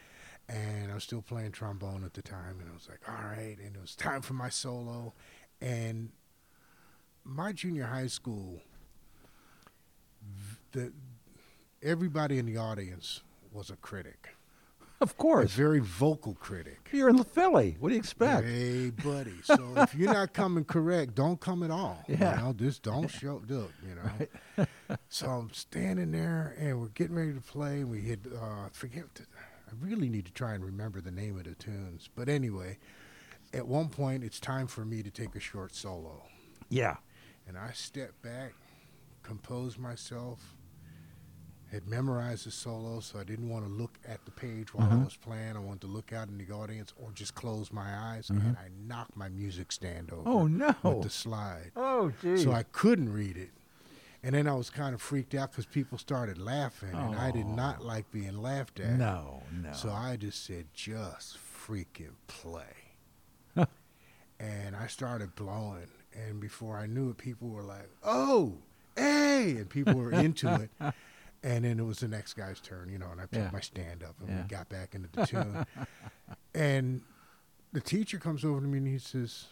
[0.48, 3.56] And I was still playing trombone at the time, and I was like, all right,
[3.64, 5.12] and it was time for my solo,
[5.60, 6.10] and
[7.24, 8.62] my junior high school,
[10.72, 10.92] the
[11.82, 14.30] everybody in the audience was a critic.
[15.00, 15.52] Of a course.
[15.52, 16.88] very vocal critic.
[16.90, 17.76] You're in Philly.
[17.78, 18.44] What do you expect?
[18.48, 19.36] Hey, buddy.
[19.44, 22.02] So if you're not coming correct, don't come at all.
[22.08, 22.36] Yeah.
[22.40, 24.66] You know, just don't show up, you know.
[25.08, 27.74] So I'm standing there and we're getting ready to play.
[27.82, 28.18] And we hit.
[28.26, 29.04] uh, forget,
[29.68, 32.08] I really need to try and remember the name of the tunes.
[32.16, 32.78] But anyway,
[33.52, 36.22] at one point, it's time for me to take a short solo.
[36.70, 36.96] Yeah.
[37.46, 38.54] And I stepped back,
[39.22, 40.54] composed myself,
[41.70, 45.00] had memorized the solo, so I didn't want to look at the page while Mhm.
[45.02, 45.54] I was playing.
[45.54, 48.68] I wanted to look out in the audience or just close my eyes, and I
[48.74, 50.74] knocked my music stand over Oh no.
[50.82, 51.72] with the slide.
[51.76, 52.42] Oh geez.
[52.42, 53.50] So I couldn't read it.
[54.22, 57.46] And then I was kind of freaked out because people started laughing, and I did
[57.46, 58.98] not like being laughed at.
[58.98, 59.72] no, no.
[59.72, 62.64] So I just said, just freaking play.
[64.40, 65.88] And I started blowing.
[66.12, 68.58] And before I knew it, people were like, oh,
[68.96, 69.56] hey.
[69.58, 70.70] And people were into it.
[71.44, 73.50] And then it was the next guy's turn, you know, and I picked Yeah.
[73.52, 74.42] my stand up and Yeah.
[74.42, 75.64] we got back into the tune.
[76.54, 77.02] and
[77.72, 79.44] the teacher comes over to me and he says,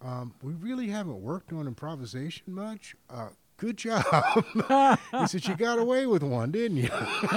[0.00, 2.94] um, We really haven't worked on improvisation much.
[3.10, 4.04] Uh, good job.
[5.12, 6.88] he said, You got away with one, didn't you?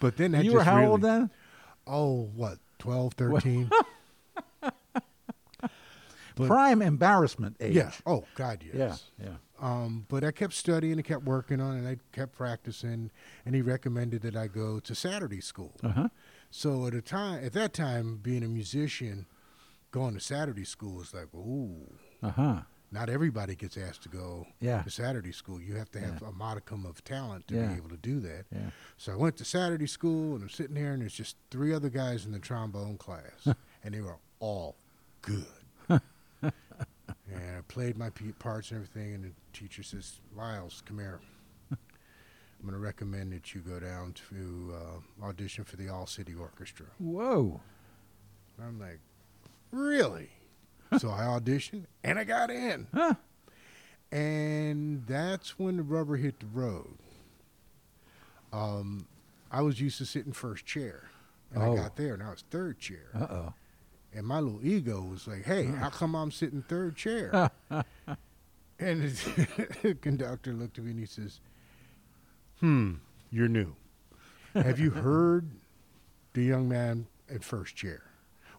[0.00, 1.30] but then that you were how really, old then?
[1.86, 3.70] Oh, what, 12, 13?
[6.36, 7.74] But- Prime embarrassment age.
[7.74, 7.92] yeah.
[8.04, 9.04] Oh, God, yes.
[9.18, 9.26] Yeah.
[9.28, 9.36] Yeah.
[9.58, 13.10] Um, but I kept studying and kept working on it, and I kept practicing.
[13.46, 15.72] And he recommended that I go to Saturday school.
[15.82, 16.08] Uh huh.
[16.50, 19.24] So at a time, at that time, being a musician,
[19.90, 21.94] going to Saturday school was like, ooh.
[22.22, 22.60] Uh huh.
[22.96, 24.80] Not everybody gets asked to go Yeah.
[24.82, 25.60] to Saturday school.
[25.60, 27.66] You have to have a modicum of talent to Yeah.
[27.66, 28.46] be able to do that.
[28.50, 28.70] Yeah.
[28.96, 31.90] So I went to Saturday school, and I'm sitting there, and there's just three other
[31.90, 33.46] guys in the trombone class,
[33.84, 34.76] and they were all
[35.20, 35.44] good.
[35.90, 36.00] and
[36.40, 41.20] I played my parts and everything, and the teacher says, "Lyles, come here.
[41.70, 41.76] I'm
[42.62, 46.86] going to recommend that you go down to uh, audition for the All City Orchestra."
[46.96, 47.60] Whoa.
[48.56, 49.00] And I'm like,
[49.70, 50.30] "Really?"
[50.98, 52.86] So I auditioned, and I got in.
[52.94, 53.14] Huh.
[54.12, 56.94] And that's when the rubber hit the road.
[58.52, 59.06] Um,
[59.50, 61.10] I was used to sitting first chair,
[61.52, 61.72] and Oh.
[61.72, 63.08] I got there, and I was third chair.
[63.14, 63.54] Uh oh.
[64.14, 69.02] And my little ego was like, "Hey, how come I'm sitting third chair?" and
[69.82, 71.40] the conductor looked at me and he says,
[72.60, 72.94] "Hmm,
[73.30, 73.74] you're new.
[74.54, 75.50] Have you heard
[76.32, 78.04] the young man at first chair?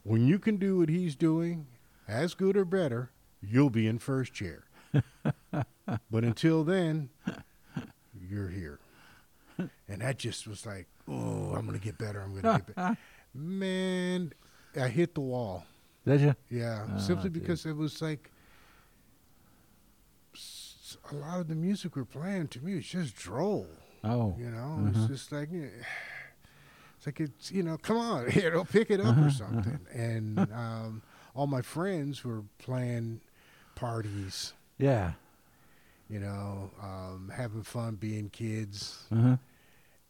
[0.04, 1.66] When you can do what he's doing,
[2.08, 4.64] as good or better, you'll be in first chair.
[5.52, 7.10] but until then,
[8.30, 8.80] you're here."
[9.88, 12.22] And that just was like, "Oh, I'm gonna get better.
[12.22, 12.98] I'm gonna get better."
[13.34, 14.34] Man,
[14.80, 15.66] I hit the wall.
[16.06, 16.36] Did you?
[16.50, 17.42] Yeah, Ah, simply dude.
[17.44, 18.32] because it was like
[21.12, 23.68] a lot of the music we're playing to me is just droll.
[24.04, 24.36] Oh.
[24.40, 24.90] You know, Uh-huh.
[25.04, 25.50] it's just like
[26.98, 29.80] it's like it's you know, come on, you know, pick it up Uh-huh, or something.
[29.94, 31.02] And um,
[31.38, 33.22] all my friends were playing
[33.76, 35.14] parties, Yeah.
[36.10, 39.38] you know, um, having fun, being kids, Uh huh.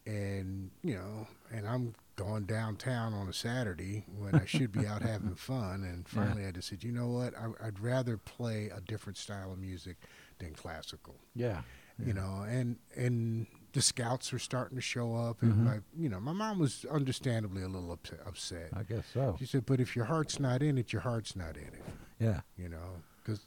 [0.05, 5.01] and you know, and I'm going downtown on a Saturday when I should be out
[5.01, 5.83] having fun.
[5.83, 6.23] And Yeah.
[6.23, 7.33] finally, I just said, you know what?
[7.37, 9.97] I, I'd rather play a different style of music
[10.39, 11.15] than classical.
[11.35, 11.61] Yeah.
[12.03, 15.63] You know, and and the scouts were starting to show up, and Mhm.
[15.63, 18.19] my, you know, my mom was understandably a little upset.
[18.25, 18.69] upset.
[18.73, 19.35] I guess so.
[19.37, 21.83] She said, "But if your heart's not in it, your heart's not in it."
[22.17, 22.41] Yeah.
[22.57, 23.41] You know, because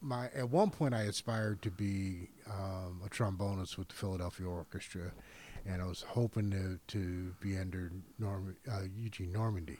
[0.00, 5.12] my at one point I aspired to be um, a trombonist with the Philadelphia Orchestra,
[5.66, 9.78] and I was hoping to to be under Norm, uh, Eugene Ormandy.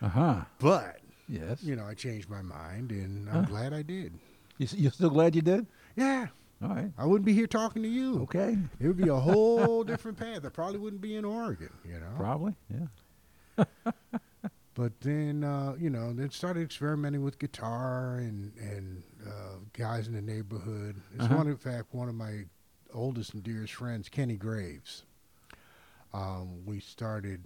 [0.00, 0.44] Uh huh.
[0.60, 1.64] But Yes.
[1.64, 3.50] you know, I changed my mind, and I'm Huh.
[3.50, 4.14] glad I did.
[4.56, 5.66] You, s- you still glad you did?
[5.96, 6.28] Yeah,
[6.62, 6.90] All right.
[6.98, 8.22] I wouldn't be here talking to you.
[8.22, 8.58] Okay.
[8.80, 10.44] It would be a whole different path.
[10.44, 11.70] I probably wouldn't be in Oregon.
[11.84, 12.12] You know.
[12.16, 12.54] Probably.
[12.72, 13.64] Yeah.
[14.74, 20.14] But then, uh, you know, then started experimenting with guitar and and uh, guys in
[20.14, 20.94] the neighborhood.
[21.16, 21.34] It's Uh-huh.
[21.38, 22.44] one, in fact, one of my
[22.94, 25.02] oldest and dearest friends, Kenny Graves.
[26.14, 27.42] Um, we started.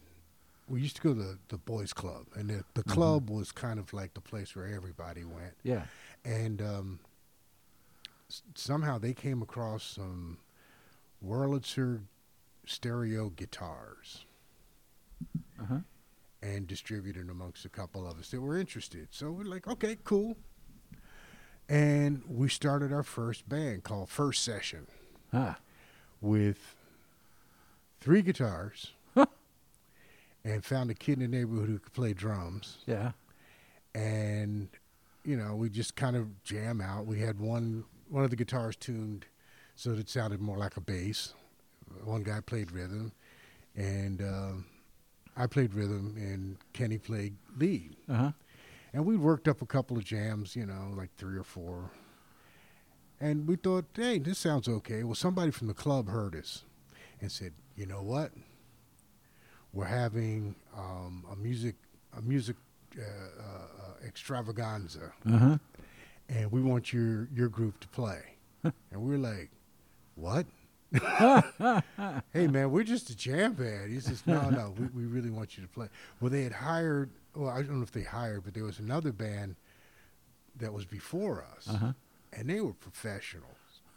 [0.68, 2.92] We used to go to the, the boys' club, and the, the Mhm.
[2.92, 5.54] club was kind of like the place where everybody went.
[5.62, 5.84] Yeah.
[6.26, 6.98] And um,
[8.32, 10.38] s- somehow they came across some
[11.24, 12.00] Wurlitzer
[12.66, 14.24] stereo guitars
[15.60, 15.78] Uh huh.
[16.42, 19.08] and distributed amongst a couple of us that were interested.
[19.10, 20.36] So we're like, okay, cool.
[21.68, 24.86] And we started our first band called First Session
[25.32, 25.58] Ah.
[26.20, 26.74] with
[28.00, 28.92] three guitars
[30.44, 32.78] and found a kid in the neighborhood who could play drums.
[32.86, 33.12] Yeah.
[33.94, 34.68] And,
[35.24, 37.06] you know, we just kind of jam out.
[37.06, 39.24] We had one one of the guitars tuned
[39.74, 41.32] so that it sounded more like a bass.
[42.04, 43.12] One guy played rhythm.
[43.74, 44.66] And um,
[45.34, 47.96] I played rhythm, and Kenny played lead.
[48.08, 48.32] Uh huh.
[48.92, 51.90] And we worked up a couple of jams, you know, like three or four.
[53.18, 55.04] And we thought, hey, this sounds okay.
[55.04, 56.64] Well, somebody from the club heard us
[57.20, 58.32] and said, you know what?
[59.72, 61.76] We're having um, a music
[62.14, 62.56] a music
[62.98, 65.58] uh, uh, extravaganza, Uh huh.
[66.34, 68.20] And we want your your group to play.
[68.64, 69.50] and we're like,
[70.14, 70.46] what?
[72.32, 73.90] hey man, we're just a jam band.
[73.92, 75.88] He says, no, no, we, we really want you to play.
[76.20, 77.10] Well, they had hired.
[77.34, 79.56] Well, I don't know if they hired, but there was another band
[80.56, 81.92] that was before us, Uh huh.
[82.34, 83.46] and they were professionals.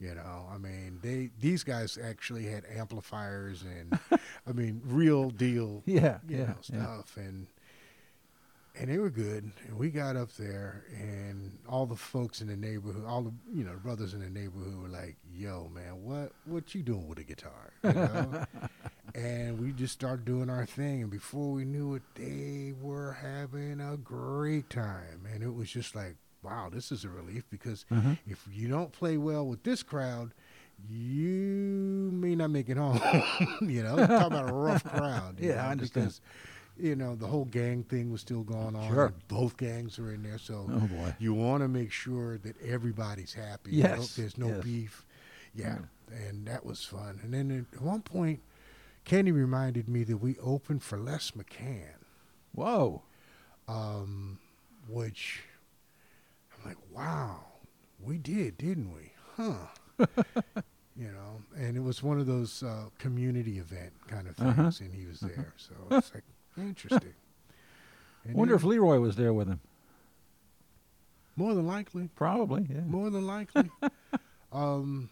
[0.00, 3.98] you know, I mean, they these guys actually had amplifiers and,
[4.46, 6.18] I mean, real deal Yeah.
[6.28, 6.46] you yeah.
[6.46, 6.82] know, yeah.
[6.82, 7.46] stuff and
[8.78, 9.50] and they were good.
[9.66, 13.64] And we got up there and all the folks in the neighborhood, all the you
[13.64, 17.24] know, brothers in the neighborhood were like, Yo, man, what what you doing with a
[17.24, 17.72] guitar?
[17.84, 18.44] You know?
[19.14, 23.80] and we just started doing our thing and before we knew it, they were having
[23.80, 25.26] a great time.
[25.32, 28.10] And it was just like, Wow, this is a relief because Uh-huh.
[28.26, 30.32] if you don't play well with this crowd,
[30.88, 33.00] you may not make it home.
[33.62, 35.38] you know, talk about a rough crowd.
[35.40, 36.06] Yeah, I understand.
[36.06, 36.20] Because,
[36.78, 38.88] you know, the whole gang thing was still going on.
[38.88, 39.12] Sure.
[39.28, 41.14] Both gangs are in there, so Oh boy.
[41.18, 43.72] you want to make sure that everybody's happy.
[43.72, 44.64] Yes, there's no yes.
[44.64, 45.06] beef.
[45.54, 45.78] Yeah,
[46.10, 47.18] and that was fun.
[47.22, 48.40] And then at one point,
[49.04, 51.94] Kenny reminded me that we opened for Les McCann,
[52.54, 53.02] Whoa.
[53.68, 54.38] um,
[54.88, 55.42] which
[56.52, 57.40] I'm like, wow,
[58.00, 59.12] we did, didn't we?
[59.36, 59.66] Huh.
[60.96, 64.70] you know, and it was one of those uh, community event kind of things, Uh-huh.
[64.84, 65.52] and he was there.
[65.56, 66.24] So it's like
[66.58, 67.14] interesting.
[68.24, 69.60] And Wonder if Leroy was there with him.
[71.36, 72.66] more than likely, Probably.
[72.68, 72.80] Yeah.
[72.82, 73.70] more than likely.
[74.52, 75.10] um,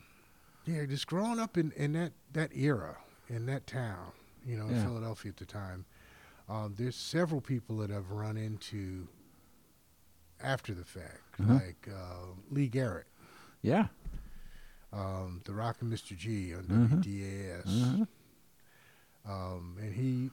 [0.66, 2.96] yeah, just growing up in, in that, that era,
[3.28, 4.12] in that town,
[4.46, 4.84] you know, in Yeah.
[4.84, 5.84] Philadelphia at the time,
[6.48, 9.08] um, there's several people that I've run into
[10.42, 11.54] after the fact, Uh-huh.
[11.54, 13.06] like uh, Lee Garrett,
[13.62, 13.86] Yeah.
[14.92, 16.16] um, the and Mr.
[16.16, 16.88] G on Mhm.
[17.02, 17.66] WDAS.
[17.66, 18.04] Uh-huh.
[19.26, 20.30] Um, and he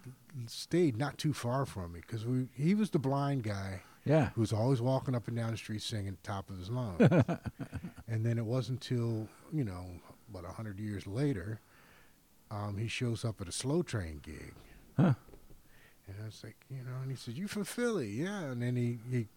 [0.47, 4.31] stayed not too far from me because he was the blind guy Yeah.
[4.35, 6.99] who was always walking up and down the street singing top of his lungs.
[8.07, 9.85] and then it wasn't until, you know,
[10.29, 11.61] about a hundred years later,
[12.49, 14.53] um, he shows up at a slow train gig.
[14.97, 15.13] Huh.
[16.07, 18.41] And I was like, you know, and he said, "You from Philly?" Yeah.
[18.41, 19.27] And then he, he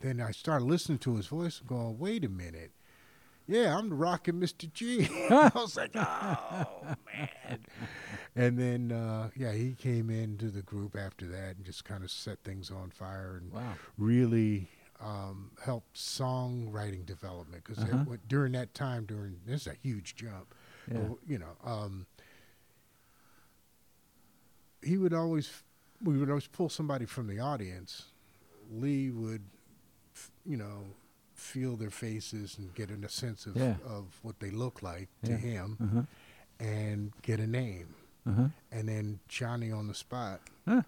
[0.00, 2.70] then I started listening to his voice and going, "Wait a minute."
[3.52, 4.72] Yeah, I'm the rockin' Mr.
[4.72, 5.06] G.
[5.30, 6.66] I was like, oh
[7.06, 7.58] man.
[8.34, 12.10] And then uh, yeah, he came into the group after that and just kind of
[12.10, 13.74] set things on fire and Wow.
[13.98, 14.68] really
[15.00, 18.04] um, helped songwriting development because Uh-huh.
[18.28, 20.54] during that time, during this is a huge jump.
[20.90, 20.98] Yeah.
[21.00, 22.06] But, you know, um,
[24.82, 25.62] he would always,
[26.02, 28.06] we would always pull somebody from the audience.
[28.70, 29.42] Lee would,
[30.46, 30.84] you know,
[31.42, 33.76] feel their faces and get in a sense of, Yeah.
[33.84, 36.02] of what they look like to him Uh-huh.
[36.60, 37.94] and get a name.
[38.26, 38.48] Uh-huh.
[38.70, 40.82] And then Johnny on the spot Huh.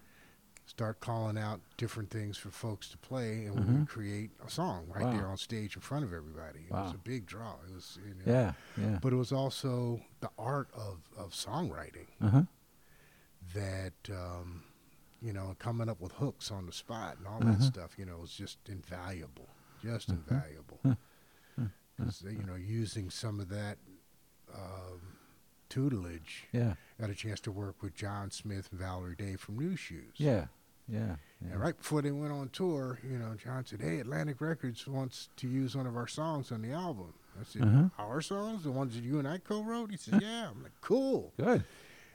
[0.65, 3.79] start calling out different things for folks to play, and we Mhm.
[3.79, 5.11] would create a song right Wow.
[5.11, 6.61] there on stage in front of everybody.
[6.65, 7.55] It was a big draw.
[7.67, 8.53] It was, you know, Yeah.
[8.77, 8.99] Yeah.
[9.01, 12.43] but it was also the art of, of songwriting Uh-huh.
[13.53, 14.63] that um,
[15.21, 17.61] you know coming up with hooks on the spot and all that Uh-huh.
[17.63, 19.49] stuff you know was just invaluable
[19.85, 20.19] just Uh-huh.
[20.27, 20.95] invaluable Huh.
[21.59, 21.65] Huh.
[21.97, 23.77] because you know using some of that
[24.53, 25.01] um,
[25.69, 26.75] tutelage Yeah.
[26.99, 30.47] got a chance to work with John Smith and Valerie Day from Nu Shooz Yeah.
[30.87, 31.15] Yeah.
[31.41, 31.51] yeah.
[31.51, 35.29] and right before they went on tour you know John said hey Atlantic Records wants
[35.37, 37.89] to use one of our songs on the album I said Uh-huh.
[37.97, 41.33] our songs the ones that you and I co-wrote he said yeah I'm like cool
[41.37, 41.63] Good.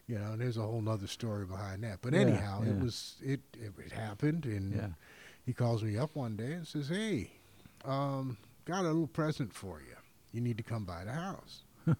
[0.06, 1.98] you know, and there's a whole nother story behind that.
[2.02, 4.88] But Yeah, anyhow, it was it, it it happened, and Yeah.
[5.46, 7.30] he calls me up one day and says, "Hey,
[7.84, 9.94] um, got a little present for you.
[10.32, 11.94] You need to come by the house." so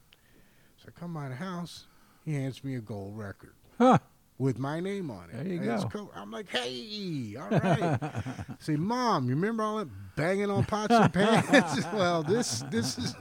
[0.87, 1.87] I come by the house.
[2.25, 3.99] He hands me a gold record Huh.
[4.39, 5.37] with my name on it.
[5.37, 5.91] There you It's go.
[5.91, 6.13] cool.
[6.15, 7.99] I'm like, "Hey, all right."
[8.61, 13.15] Say, "Mom, you remember all that banging on pots and pans?" well, this this is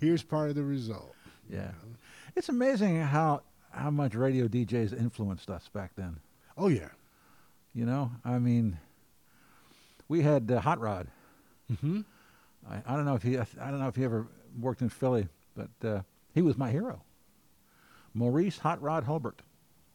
[0.00, 1.14] here's part of the result.
[1.50, 1.66] you Yeah.
[1.66, 1.96] know.
[2.36, 6.20] It's amazing how how much radio DJs influenced us back then.
[6.56, 6.88] Oh yeah.
[7.74, 8.78] You know, I mean,
[10.08, 11.08] we had uh, Hot Rod.
[11.72, 12.00] Mm-hmm.
[12.70, 14.26] I, I don't know if he I don't know if he ever
[14.60, 16.00] worked in Philly, but uh,
[16.34, 17.02] he was my hero.
[18.14, 19.42] Maurice Hot Rod Hulbert,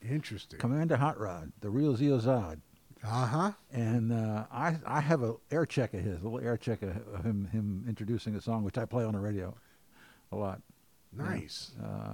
[0.07, 0.59] Interesting.
[0.59, 2.59] Commander Hot Rod, the real Zio Zod.
[3.03, 3.51] Uh huh.
[3.72, 7.26] And uh, I I have a air check of his, a little air check of
[7.26, 9.55] him him introducing a song, which I play on the radio
[10.32, 10.61] a lot.
[11.11, 11.72] Nice.
[11.84, 12.13] Uh,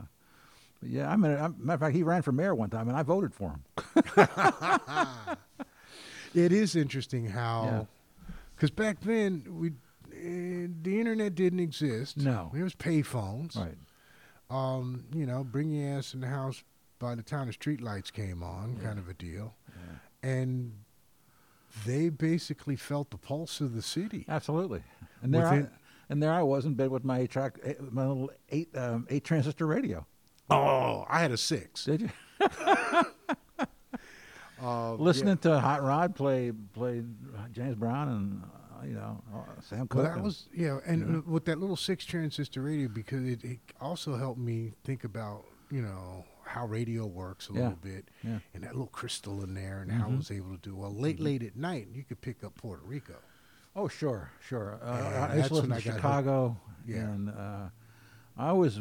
[0.79, 2.97] But yeah, I mean, I, matter of fact, he ran for mayor one time, and
[2.97, 3.63] I voted for him.
[6.33, 7.87] It is interesting how,
[8.57, 12.17] because back then we, uh, the internet didn't exist.
[12.17, 12.49] No.
[12.53, 13.55] there was payphones.
[13.55, 13.77] Right.
[14.49, 16.63] Um, you know, bring your ass in the house
[16.99, 18.87] by the time the street lights came on, Yeah.
[18.87, 19.53] kind of a deal.
[19.69, 20.29] Yeah.
[20.29, 20.73] And
[21.85, 24.25] they basically felt the pulse of the city.
[24.27, 24.81] Absolutely.
[25.21, 25.67] And there, I,
[26.09, 29.05] and there I was in bed with my eight track, eh, my little eight um,
[29.09, 30.05] eight transistor radio.
[30.49, 31.85] Oh, I had a six.
[31.85, 32.09] Did you?
[34.61, 37.03] Uh, Listening to Hot Rod play play
[37.51, 39.83] James Brown and uh, you know uh, Sam yeah.
[39.83, 39.93] Cooke.
[39.95, 41.17] Well, that and- was yeah, and Yeah.
[41.19, 45.45] uh, with that little six transistor radio, because it, it also helped me think about
[45.69, 47.59] you know how radio works a Yeah.
[47.59, 48.39] little bit, yeah.
[48.53, 50.17] and that little crystal in there, and how I Mhm.
[50.17, 51.89] was able to do well late, late at night.
[51.93, 53.15] You could pick up Puerto Rico.
[53.75, 54.79] Oh sure, sure.
[54.81, 55.95] Uh, I used to listen when to I got hooked.
[55.97, 56.57] Chicago.
[56.87, 56.97] Yeah.
[57.01, 57.69] And uh,
[58.37, 58.77] I always,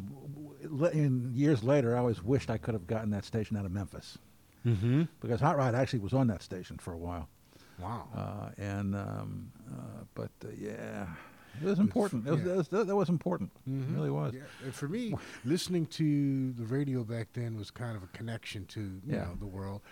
[0.93, 4.17] in years later, I always wished I could have gotten that station out of Memphis
[4.67, 5.03] Mm-hmm.
[5.21, 7.29] because Hot Rod actually was on that station for a while.
[7.79, 8.09] Wow.
[8.15, 11.07] Uh, and um, uh, but uh, yeah,
[11.63, 12.27] it was important.
[12.27, 12.47] It was, yeah.
[12.47, 13.51] that, was, that was important.
[13.69, 13.91] Mhm.
[13.93, 14.35] It really was.
[14.35, 15.15] Yeah, for me,
[15.45, 19.25] listening to the radio back then was kind of a connection to you Yeah.
[19.25, 19.83] know the world,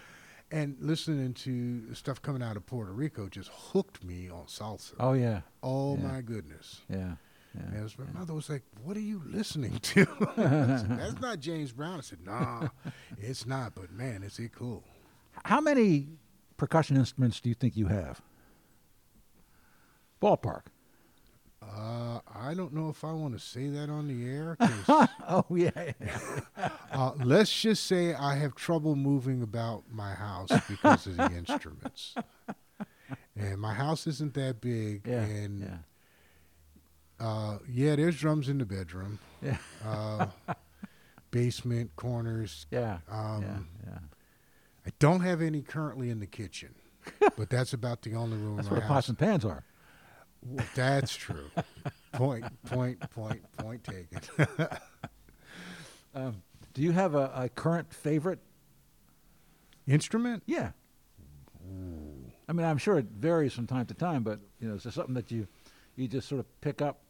[0.50, 4.94] and listening to stuff coming out of Puerto Rico just hooked me on salsa.
[4.98, 6.80] Oh yeah, Oh my goodness!
[6.88, 7.16] yeah,
[7.54, 7.78] yeah.
[7.80, 10.04] And my mother was like, "What are you listening to?"
[10.36, 11.98] Said, That's not James Brown.
[11.98, 12.68] I said, "Nah,
[13.18, 14.82] it's not." But man, is it cool?
[15.44, 16.08] How many
[16.56, 18.20] percussion instruments do you think you have?
[20.22, 20.62] Ballpark.
[21.62, 24.56] Uh, I don't know if I want to say that on the air.
[25.28, 25.92] oh yeah.
[26.92, 32.14] uh, let's just say I have trouble moving about my house because of the instruments.
[33.36, 35.22] And my house isn't that big, Yeah.
[35.22, 35.76] and yeah.
[37.20, 39.56] Uh, yeah, there's drums in the bedroom, Yeah.
[39.84, 40.26] uh,
[41.30, 42.66] basement, corners.
[42.70, 42.98] Yeah.
[43.10, 43.58] Um, yeah.
[43.92, 43.98] Yeah.
[44.86, 46.74] I don't have any currently in the kitchen,
[47.36, 49.08] but that's about the only room That's where pots house.
[49.08, 49.64] and pans are.
[50.46, 51.46] Well, That's true.
[52.12, 54.20] point, point, point, point taken.
[56.14, 56.42] Um,
[56.74, 58.38] do you have a, a current favorite?
[59.88, 60.44] Instrument?
[60.46, 60.70] Yeah.
[62.48, 64.92] I mean, I'm sure it varies from time to time, but you know, is there
[64.92, 65.48] something that you
[65.96, 67.00] you just sort of pick up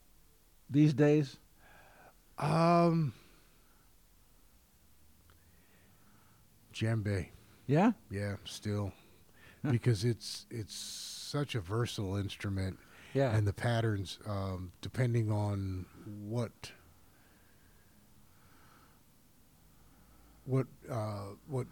[0.71, 1.37] these days?
[2.39, 3.13] Um,
[6.73, 7.29] djembe.
[7.67, 7.93] Yeah.
[8.11, 8.93] Yeah, still,
[9.71, 12.79] because it's it's such a versatile instrument,
[13.15, 13.35] Yeah.
[13.35, 15.87] and the patterns, um, depending on
[16.27, 16.73] what
[20.45, 21.67] what uh, what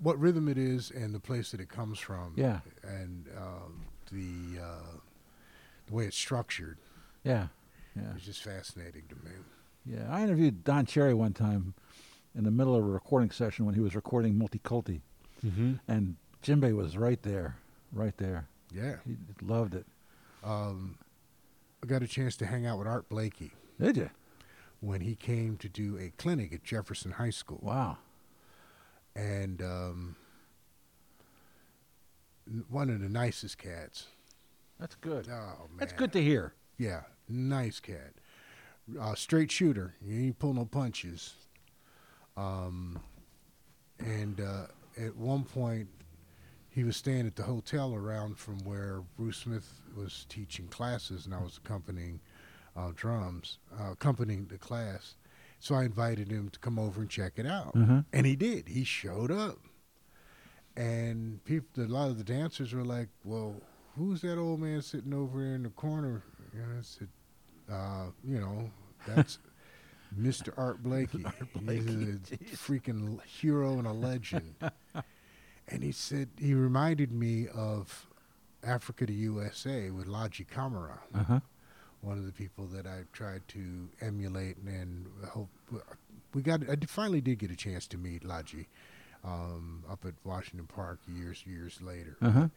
[0.00, 2.32] what rhythm it is and the place that it comes from.
[2.36, 2.60] Yeah.
[2.82, 4.96] and um, the uh,
[5.88, 6.78] the way it's structured
[7.24, 7.48] yeah.
[7.96, 8.14] Yeah.
[8.16, 9.32] is just fascinating to me.
[9.86, 10.06] Yeah.
[10.10, 11.74] I interviewed Don Cherry one time
[12.34, 15.00] in the middle of a recording session when he was recording Multikulti,
[15.44, 15.74] Mm-hmm.
[15.86, 17.56] and djembe was right there,
[17.92, 18.48] right there.
[18.74, 18.96] Yeah.
[19.06, 19.86] He loved it.
[20.44, 20.98] Um,
[21.82, 24.10] I got a chance to hang out with Art Blakey Did you?
[24.80, 27.60] when he came to do a clinic at Jefferson High School.
[27.62, 27.98] Wow.
[29.14, 30.16] And um,
[32.68, 34.06] one of the nicest cats.
[34.78, 35.28] That's good.
[35.28, 35.78] Oh, man.
[35.78, 36.54] That's good to hear.
[36.76, 38.12] Yeah, nice cat.
[38.98, 39.94] Uh, straight shooter.
[40.00, 41.34] You ain't pull no punches.
[42.36, 43.00] Um,
[43.98, 44.66] and uh,
[44.96, 45.88] at one point,
[46.70, 51.34] he was staying at the hotel around from where Bruce Smith was teaching classes, and
[51.34, 52.20] I was accompanying
[52.76, 55.16] uh, drums, uh, accompanying the class.
[55.58, 58.04] So I invited him to come over and check it out, Mhm.
[58.12, 58.68] and he did.
[58.68, 59.58] He showed up,
[60.76, 63.60] and people, a lot of the dancers were like, "Well,
[63.98, 66.22] who's that old man sitting over there in the corner?"
[66.54, 67.08] And I said,
[67.70, 68.70] uh, "You know,
[69.06, 69.38] that's."
[70.18, 70.54] Mr.
[70.56, 71.22] Art Blakey.
[71.54, 71.82] Blakey,
[72.30, 74.54] He's a freaking hero and a legend.
[75.68, 78.06] and he said he reminded me of
[78.64, 81.40] Africa to USA with Ladji Camara, Uh huh.
[82.00, 85.50] one of the people that I tried to emulate, and hope
[86.32, 86.66] we got.
[86.70, 88.64] I finally did get a chance to meet Laji
[89.24, 92.16] um, up at Washington Park years years later.
[92.22, 92.48] Uh huh.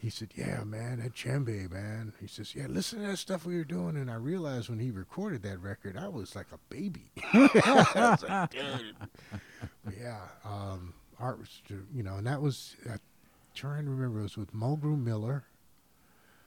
[0.00, 3.56] He said, "Yeah, man, that djembe, man." He says, "Yeah, listen to that stuff we
[3.56, 7.10] were doing." And I realized when he recorded that record, I was like a baby.
[7.32, 8.94] I was like, "Dude."
[10.00, 11.60] Yeah, um, art was,
[11.92, 12.98] you know, and that was uh,
[13.54, 14.20] trying to remember.
[14.20, 15.44] It was with Mulgrew Miller,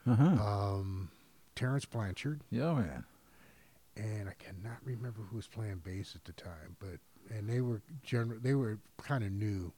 [0.08, 0.26] Uh huh.
[0.26, 1.10] um,
[1.56, 3.04] Terence Blanchard, yeah, man.
[3.98, 6.78] and I cannot remember who was playing bass at the time.
[6.80, 7.00] But
[7.36, 8.40] and they were general.
[8.42, 9.74] They were kind of new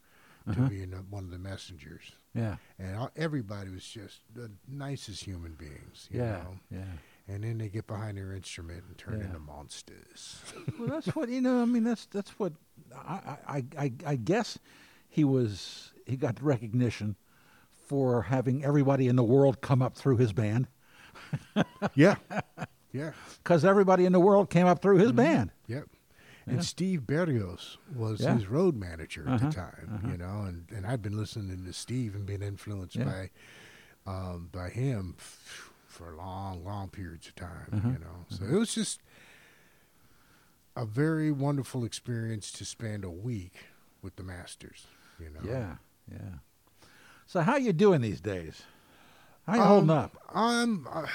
[0.46, 0.68] to Uh-huh.
[0.70, 2.12] being uh, one of the messengers.
[2.36, 2.56] Yeah.
[2.80, 6.08] and everybody was just the nicest human beings.
[6.12, 6.32] You Yeah.
[6.32, 6.60] know?
[6.72, 6.84] Yeah.
[7.28, 9.28] and then they get behind their instrument and turn Yeah.
[9.28, 10.41] into monsters.
[10.80, 11.62] well, that's what you know.
[11.62, 12.54] I mean, that's that's what
[12.96, 14.58] I, I I I guess
[15.10, 15.91] he was.
[16.06, 17.16] He got recognition
[17.88, 20.68] for having everybody in the world come up through his band
[21.96, 22.16] yeah,
[22.91, 23.12] yeah,
[23.44, 25.52] because everybody in the world came up through his band.
[26.46, 28.34] And Steve Berrios was Yeah.
[28.36, 31.74] his road manager at Uh-huh, the time, you know, and, and I'd been listening to
[31.74, 33.06] Steve and being influenced Yeah.
[33.06, 33.30] by
[34.06, 38.26] um, by him f- for long, long periods of time, Uh-huh, you know.
[38.30, 39.00] So it was just
[40.76, 43.68] a very wonderful experience to spend a week
[44.02, 44.88] with the Masters,
[45.20, 45.39] you know.
[45.50, 45.76] Yeah,
[46.12, 46.39] yeah.
[47.28, 48.64] So how you doing these days?
[49.48, 50.18] How you holding Um, up?
[50.34, 51.08] I'm uh,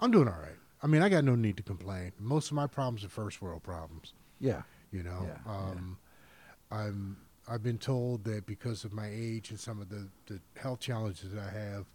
[0.00, 0.56] I'm doing all right.
[0.86, 2.12] I mean, I got no need to complain.
[2.20, 4.12] Most of my problems are first world problems.
[4.38, 4.62] Yeah,
[4.92, 5.52] You know, Yeah, yeah.
[5.52, 5.98] um,
[6.70, 7.16] I'm
[7.48, 11.32] I've been told that because of my age and some of the, the health challenges
[11.32, 11.86] that I have,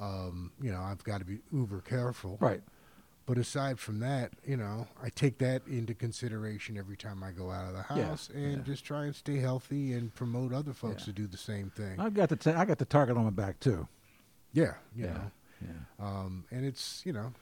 [0.00, 2.38] um, you know, I've got to be uber careful.
[2.40, 2.62] right.
[3.24, 7.50] But aside from that, you know, I take that into consideration every time I go
[7.50, 8.62] out of the Yeah, house and yeah.
[8.62, 11.06] just try and stay healthy and promote other folks Yeah.
[11.06, 11.98] to do the same thing.
[11.98, 13.88] I've got the ta- I got the target on my back too.
[14.52, 15.30] yeah, you yeah, know.
[15.62, 16.06] yeah.
[16.06, 17.32] Um, and it's you know,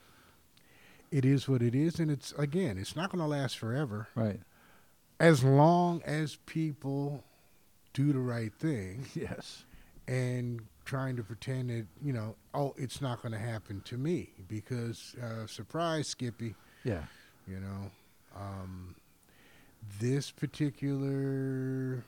[1.14, 4.08] it is what it is, and it's again, it's not going to last forever.
[4.16, 4.40] Right.
[5.20, 7.22] As long as people
[7.92, 9.64] do the right thing Yes.
[10.08, 14.30] and trying to pretend that you know, oh, it's not going to happen to me
[14.48, 17.04] because uh, surprise, Skippy, Yeah.
[17.46, 17.90] you know,
[18.36, 18.96] um,
[20.00, 22.02] this particular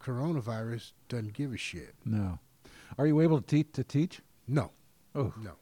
[0.00, 1.94] coronavirus doesn't give a shit.
[2.04, 2.38] No.
[2.98, 3.72] Are you able to teach?
[3.72, 4.20] To teach?
[4.46, 4.70] No.
[5.14, 5.32] Oh.
[5.42, 5.52] No.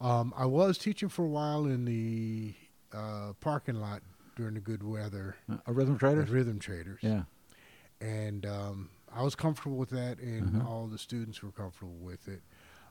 [0.00, 2.54] Um, I was teaching for a while in the
[2.92, 4.02] uh, parking lot
[4.36, 6.22] during the good weather Uh, a rhythm trader?
[6.22, 7.00] Rhythm Traders.
[7.02, 7.22] Yeah.
[8.00, 10.68] And um, I was comfortable with that, and Uh-huh.
[10.68, 12.42] all the students were comfortable with it.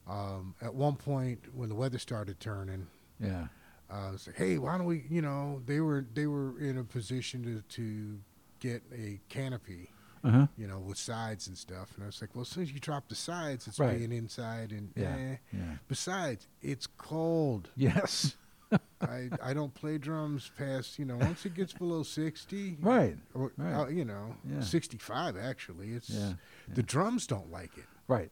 [0.07, 2.87] Um, at one point, when the weather started turning,
[3.19, 3.47] Yeah.
[3.89, 6.77] uh, I was like, "Hey, why don't we?" You know, they were they were in
[6.77, 8.19] a position to to
[8.59, 9.89] get a canopy,
[10.25, 10.47] Uh huh.
[10.57, 11.91] you know, with sides and stuff.
[11.95, 13.97] And I was like, "Well, as soon as you drop the sides, it's Right.
[13.97, 15.15] being inside, and Yeah.
[15.15, 15.35] eh.
[15.53, 15.77] Yeah.
[15.87, 18.35] Besides, it's cold." Yes.
[19.01, 23.15] I, I don't play drums past you know once it gets below sixty Right.
[23.35, 23.73] or Right.
[23.73, 24.61] uh, you know Yeah.
[24.61, 26.33] sixty five actually it's Yeah.
[26.73, 28.31] the drums don't like it Right.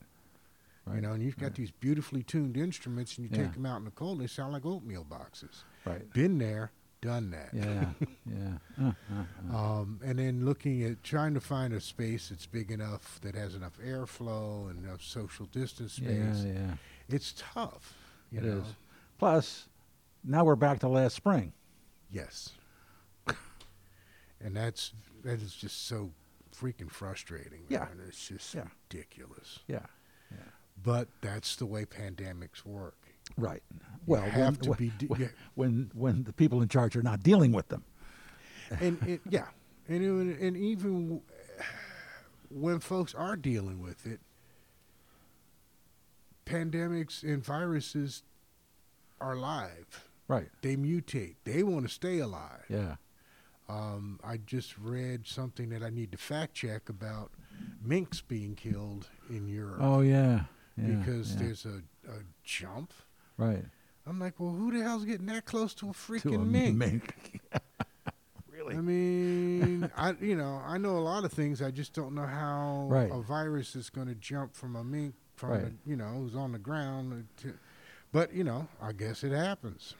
[0.85, 0.95] Right.
[0.95, 1.55] you know and you've got Right.
[1.55, 3.43] these beautifully tuned instruments and you Yeah.
[3.45, 6.11] take them out in the cold and they sound like oatmeal boxes Right.
[6.11, 6.71] been there
[7.03, 7.85] done that Yeah.
[8.25, 8.57] yeah.
[8.87, 9.23] Uh, uh,
[9.53, 9.57] uh.
[9.81, 13.55] um, and then looking at trying to find a space that's big enough that has
[13.55, 16.53] enough airflow and enough social distance space Yeah.
[16.53, 16.73] yeah.
[17.09, 17.93] it's tough
[18.31, 18.63] you It know is.
[19.19, 19.67] Plus,
[20.23, 21.53] now we're back to last spring.
[22.11, 22.49] Yes.
[24.41, 24.91] and that's
[25.23, 26.11] that is just so
[26.55, 27.61] freaking frustrating.
[27.69, 27.79] Yeah.
[27.79, 28.01] Man.
[28.07, 28.65] It's just Yeah.
[28.89, 29.59] ridiculous.
[29.67, 29.85] Yeah.
[30.31, 30.37] Yeah.
[30.83, 32.97] But that's the way pandemics work.
[33.37, 33.63] Right.
[34.05, 35.27] Well, have when, to when, be de- when, yeah.
[35.55, 37.83] when when the people in charge are not dealing with them.
[38.79, 39.47] And it, yeah,
[39.87, 41.21] and it, and even
[42.49, 44.19] when folks are dealing with it,
[46.45, 48.23] pandemics and viruses
[49.19, 50.09] are live.
[50.27, 50.49] Right.
[50.61, 51.35] They mutate.
[51.43, 52.65] They want to stay alive.
[52.69, 52.95] Yeah.
[53.69, 57.31] Um, I just read something that I need to fact check about
[57.81, 60.41] minks being killed in Europe Oh yeah.
[60.77, 61.39] yeah because yeah.
[61.39, 62.93] there's a, a jump.
[63.37, 63.63] Right.
[64.05, 66.75] I'm like, well, who the hell's getting that close to a freaking To a mink?
[66.77, 67.39] mink.
[68.51, 68.75] really.
[68.75, 71.61] I mean, I you know I know a lot of things.
[71.61, 73.09] I just don't know how Right.
[73.11, 75.61] a virus is going to jump from a mink from Right.
[75.63, 77.13] the, you know who's on the ground.
[77.13, 77.53] Uh, to,
[78.11, 79.95] but you know, I guess it happens.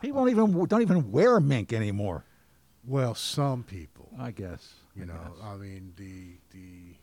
[0.00, 2.24] People don't even don't even wear mink anymore.
[2.86, 4.08] Well, some people.
[4.18, 4.74] I guess.
[4.94, 5.44] You I know, guess.
[5.44, 6.94] I mean the the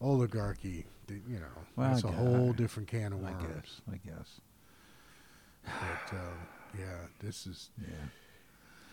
[0.00, 0.84] oligarchy.
[1.10, 1.46] You know,
[1.76, 3.36] Well, that's a whole different can of worms.
[3.40, 3.80] I guess.
[3.92, 4.40] I guess.
[5.64, 6.38] But um,
[6.78, 7.70] yeah, this is.
[7.80, 7.94] Yeah.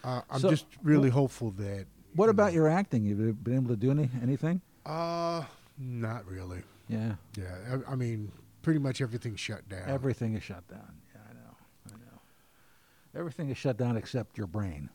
[0.03, 1.85] Uh, I'm So, just really wh- hopeful that.
[2.15, 3.07] What you about know- your acting?
[3.09, 4.61] Have You been able to do any anything?
[4.85, 5.43] Uh,
[5.77, 6.61] not really.
[6.87, 7.15] Yeah.
[7.35, 9.89] Yeah, I, I mean, pretty much everything's shut down.
[9.89, 10.93] Everything is shut down.
[11.13, 11.55] Yeah, I know.
[11.87, 13.19] I know.
[13.19, 14.89] Everything is shut down except your brain.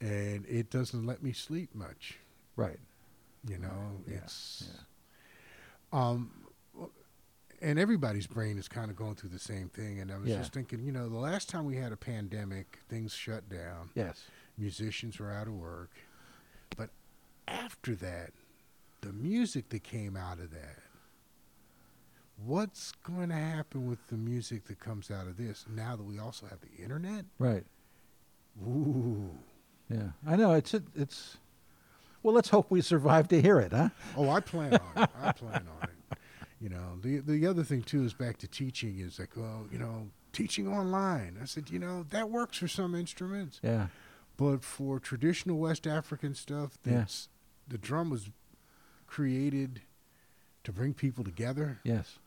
[0.00, 2.18] and it doesn't let me sleep much.
[2.56, 2.80] Right.
[3.46, 4.64] You know, Yeah, it's
[5.92, 6.30] um,
[7.62, 10.00] and everybody's brain is kind of going through the same thing.
[10.00, 10.38] And I was Yeah.
[10.38, 14.24] just thinking, you know, the last time we had a pandemic, things shut down, Yes.
[14.56, 15.90] musicians were out of work,
[16.76, 16.90] but
[17.46, 18.32] after that,
[19.02, 20.78] the music that came out of that.
[22.42, 26.18] What's going to happen with the music that comes out of this now that we
[26.18, 27.26] also have the internet?
[27.38, 27.66] Right.
[28.66, 29.38] Ooh.
[29.90, 30.12] Yeah.
[30.26, 30.52] I know.
[30.54, 31.36] It's it's.
[32.22, 33.88] Well, let's hope we survive to hear it, huh?
[34.16, 35.10] Oh, I plan on it.
[35.22, 36.18] I plan on it.
[36.60, 39.78] You know, the the other thing too is back to teaching is like, well, you
[39.78, 41.38] know, teaching online.
[41.40, 43.86] I said, you know, that works for some instruments, Yeah.
[44.36, 47.06] but for traditional West African stuff, Yeah.
[47.66, 48.28] the drum was
[49.06, 49.80] created
[50.64, 51.80] to bring people together.
[51.82, 52.18] Yes.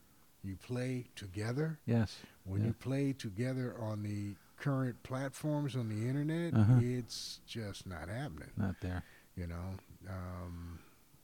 [0.44, 1.78] You play together.
[1.86, 2.18] Yes.
[2.44, 2.68] When Yeah.
[2.68, 6.80] you play together on the current platforms on the internet, Uh-huh.
[6.82, 8.50] it's just not happening.
[8.58, 9.04] Not there.
[9.36, 9.76] You know,
[10.10, 10.80] um,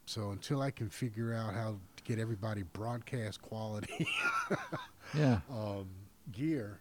[0.05, 4.07] so until I can figure out how to get everybody broadcast quality
[5.13, 5.41] Yeah.
[5.51, 5.87] um,
[6.31, 6.79] gear,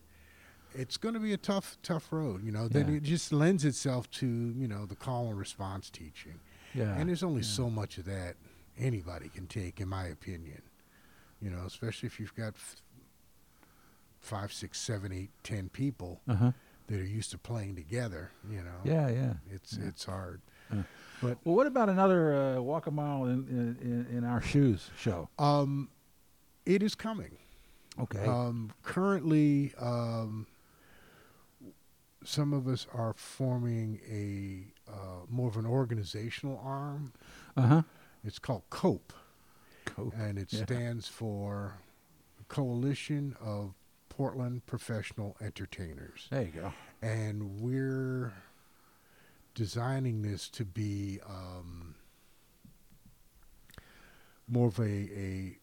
[0.74, 2.42] it's going to be a tough, tough road.
[2.44, 6.40] You know, then it just lends itself to you know the call and response teaching,
[6.74, 6.94] Yeah.
[6.96, 7.48] and there's only yeah.
[7.48, 8.36] so much of that
[8.78, 10.62] anybody can take, in my opinion.
[11.42, 12.76] You know, especially if you've got f-
[14.20, 16.52] five, six, seven, eight, ten people Uh huh.
[16.88, 18.30] that are used to playing together.
[18.50, 19.08] You know, Yeah.
[19.10, 19.32] Yeah.
[19.50, 19.88] it's Yeah.
[19.88, 20.40] it's hard.
[21.22, 25.28] Well, what about another uh, walk a mile in, in, in, our shoes show?
[25.38, 25.88] Um,
[26.64, 27.36] it is coming.
[28.00, 28.24] Okay.
[28.24, 30.46] Um, currently, um,
[32.24, 37.12] some of us are forming a uh, more of an organizational arm.
[37.56, 37.82] Uh huh.
[38.24, 39.12] It's called COPE,
[39.84, 40.12] Cool.
[40.16, 40.64] and it Yeah.
[40.64, 41.74] stands for
[42.48, 43.74] Coalition of
[44.08, 46.26] Portland Professional Entertainers.
[46.30, 46.72] There you go.
[47.02, 48.32] And we're
[49.58, 51.96] designing this to be um,
[54.46, 55.58] more of a, a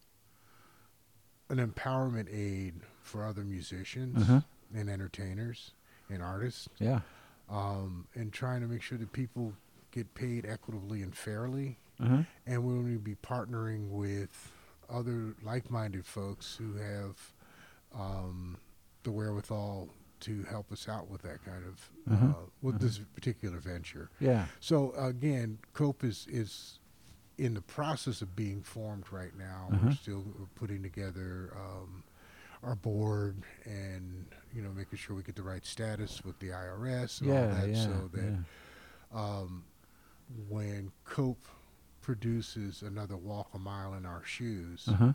[1.50, 4.42] an empowerment aid for other musicians Uh-huh.
[4.76, 5.72] and entertainers
[6.10, 7.02] and artists, Yeah.
[7.50, 9.54] um, and trying to make sure that people
[9.92, 11.78] get paid equitably and fairly.
[12.00, 12.24] Uh huh.
[12.46, 14.52] And we're going to be partnering with
[14.90, 17.34] other like-minded folks who have
[17.98, 18.58] um,
[19.04, 19.88] the wherewithal
[20.22, 22.26] to help us out with that kind of Uh-huh.
[22.28, 24.10] uh, with this particular venture.
[24.20, 24.46] Yeah.
[24.60, 26.80] So again, Cope is is
[27.38, 29.68] in the process of being formed right now.
[29.72, 29.88] Uh-huh.
[29.88, 30.24] We're still
[30.56, 32.04] putting together um,
[32.64, 37.22] our board and you know making sure we get the right status with the IRS
[37.22, 37.84] and all that, Yeah.
[37.84, 38.24] so that
[39.14, 39.20] yeah.
[39.22, 39.64] um,
[40.50, 41.46] when Cope
[42.02, 45.14] produces another walk a mile in our shoes, Uh huh.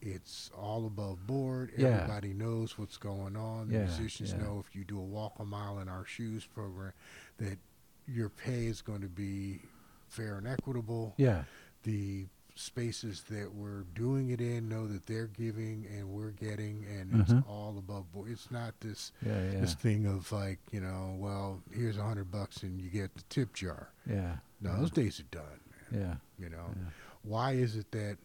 [0.00, 1.72] It's all above board.
[1.76, 1.88] Yeah.
[1.88, 3.68] Everybody knows what's going on.
[3.68, 4.42] The Yeah, musicians yeah.
[4.42, 6.92] know if you do a walk a mile in our shoes program,
[7.38, 7.58] that
[8.06, 9.60] your pay is going to be
[10.08, 11.14] fair and equitable.
[11.16, 11.44] Yeah.
[11.82, 17.20] The spaces that we're doing it in know that they're giving and we're getting, and
[17.20, 17.46] it's Mhm.
[17.48, 18.30] all above board.
[18.30, 22.80] It's not this this thing of like you know, well, here's a hundred bucks and
[22.80, 23.90] you get the tip jar.
[24.06, 24.38] Yeah.
[24.60, 25.60] No, those days are done.
[25.92, 26.16] Man, Yeah.
[26.44, 26.74] you know,
[27.22, 28.18] why is it that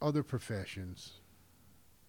[0.00, 1.20] other professions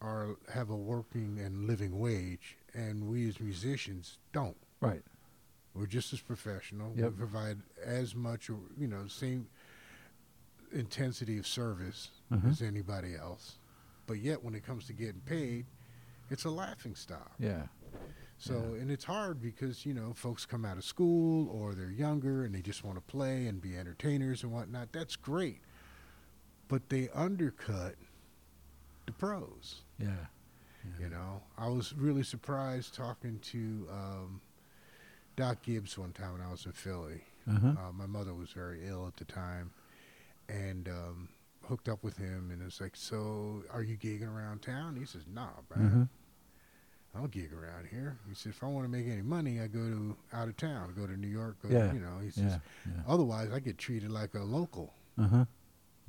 [0.01, 5.03] are have a working and living wage and we as musicians don't Right.
[5.73, 7.11] we're just as professional Yep.
[7.11, 9.49] we provide as much or you know same
[10.71, 12.49] intensity of service Mhm.
[12.51, 13.57] as anybody else
[14.05, 15.65] but yet when it comes to getting paid
[16.29, 17.67] it's a laughing stock Yeah.
[18.37, 22.45] so, and it's hard because, you know, folks come out of school or they're younger
[22.45, 24.91] and they just want to play and be entertainers and whatnot.
[24.93, 25.59] That's great.
[26.69, 27.95] But they undercut
[29.05, 30.27] the pros, Yeah.
[30.99, 31.41] you know.
[31.57, 34.41] I was really surprised talking to um,
[35.35, 37.23] Doc Gibbs one time when I was in Philly.
[37.49, 37.67] Uh huh.
[37.69, 39.71] Uh, my mother was very ill at the time
[40.47, 41.29] and um,
[41.67, 42.51] hooked up with him.
[42.53, 44.95] And it's like, So, are you gigging around town?
[44.95, 45.89] He says, Nah, man.
[45.89, 46.03] hmm
[47.15, 48.19] I don't gig around here.
[48.29, 50.93] He said, if I want to make any money, I go to out of town,
[50.95, 52.19] go to New York, go, Yeah, you know.
[52.23, 52.57] He says, Yeah.
[52.85, 53.01] Yeah.
[53.07, 55.45] otherwise I get treated like a local, Uh huh.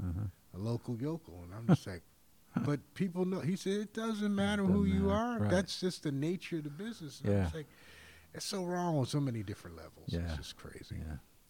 [0.03, 0.27] Uh huh.
[0.55, 1.43] A local yokel.
[1.45, 2.03] And I'm just like,
[2.65, 3.41] but people know.
[3.41, 5.39] He said, it doesn't matter who doesn't you matter, are.
[5.41, 5.51] right.
[5.51, 7.21] That's just the nature of the business.
[7.21, 7.43] And I'm Yeah.
[7.45, 7.67] just like,
[8.35, 10.07] it's so wrong on so many different levels.
[10.09, 10.21] Yeah.
[10.21, 10.97] It's just crazy.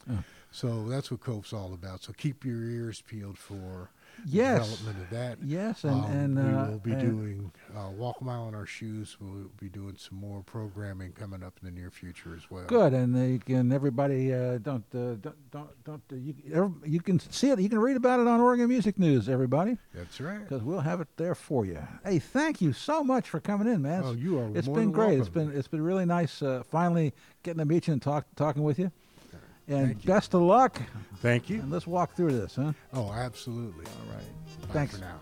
[0.09, 0.17] Yeah.
[0.51, 2.03] So that's what Cope's all about.
[2.03, 3.91] So keep your ears peeled for
[4.27, 4.69] Yes.
[4.69, 5.39] development of that.
[5.43, 8.55] Yes, and Um, and we uh, will be and- doing uh, Walk a Mile in
[8.55, 9.17] Our Shoes.
[9.21, 12.65] We'll be doing some more programming coming up in the near future as well.
[12.67, 17.01] Good, and you can everybody uh, don't uh, don't don't don't uh, you every, you
[17.01, 17.61] can see it.
[17.61, 20.41] You can read about it on Oregon Music News, everybody, That's right.
[20.41, 21.79] because we'll have it there for you.
[22.05, 24.03] Hey, thank you so much for coming in, man.
[24.05, 25.19] Oh, you are it's been great.
[25.19, 25.51] It's welcome.
[25.51, 28.79] been it's been really nice uh, finally getting to meet you and talk talking with
[28.79, 28.91] you.
[29.71, 30.09] And Thank you.
[30.09, 30.83] best of luck.
[31.18, 31.61] Thank you.
[31.61, 32.73] And let's walk through this, huh?
[32.93, 33.85] Oh, absolutely.
[33.87, 34.25] All right.
[34.68, 34.95] Bye Thanks.
[34.97, 35.21] for now.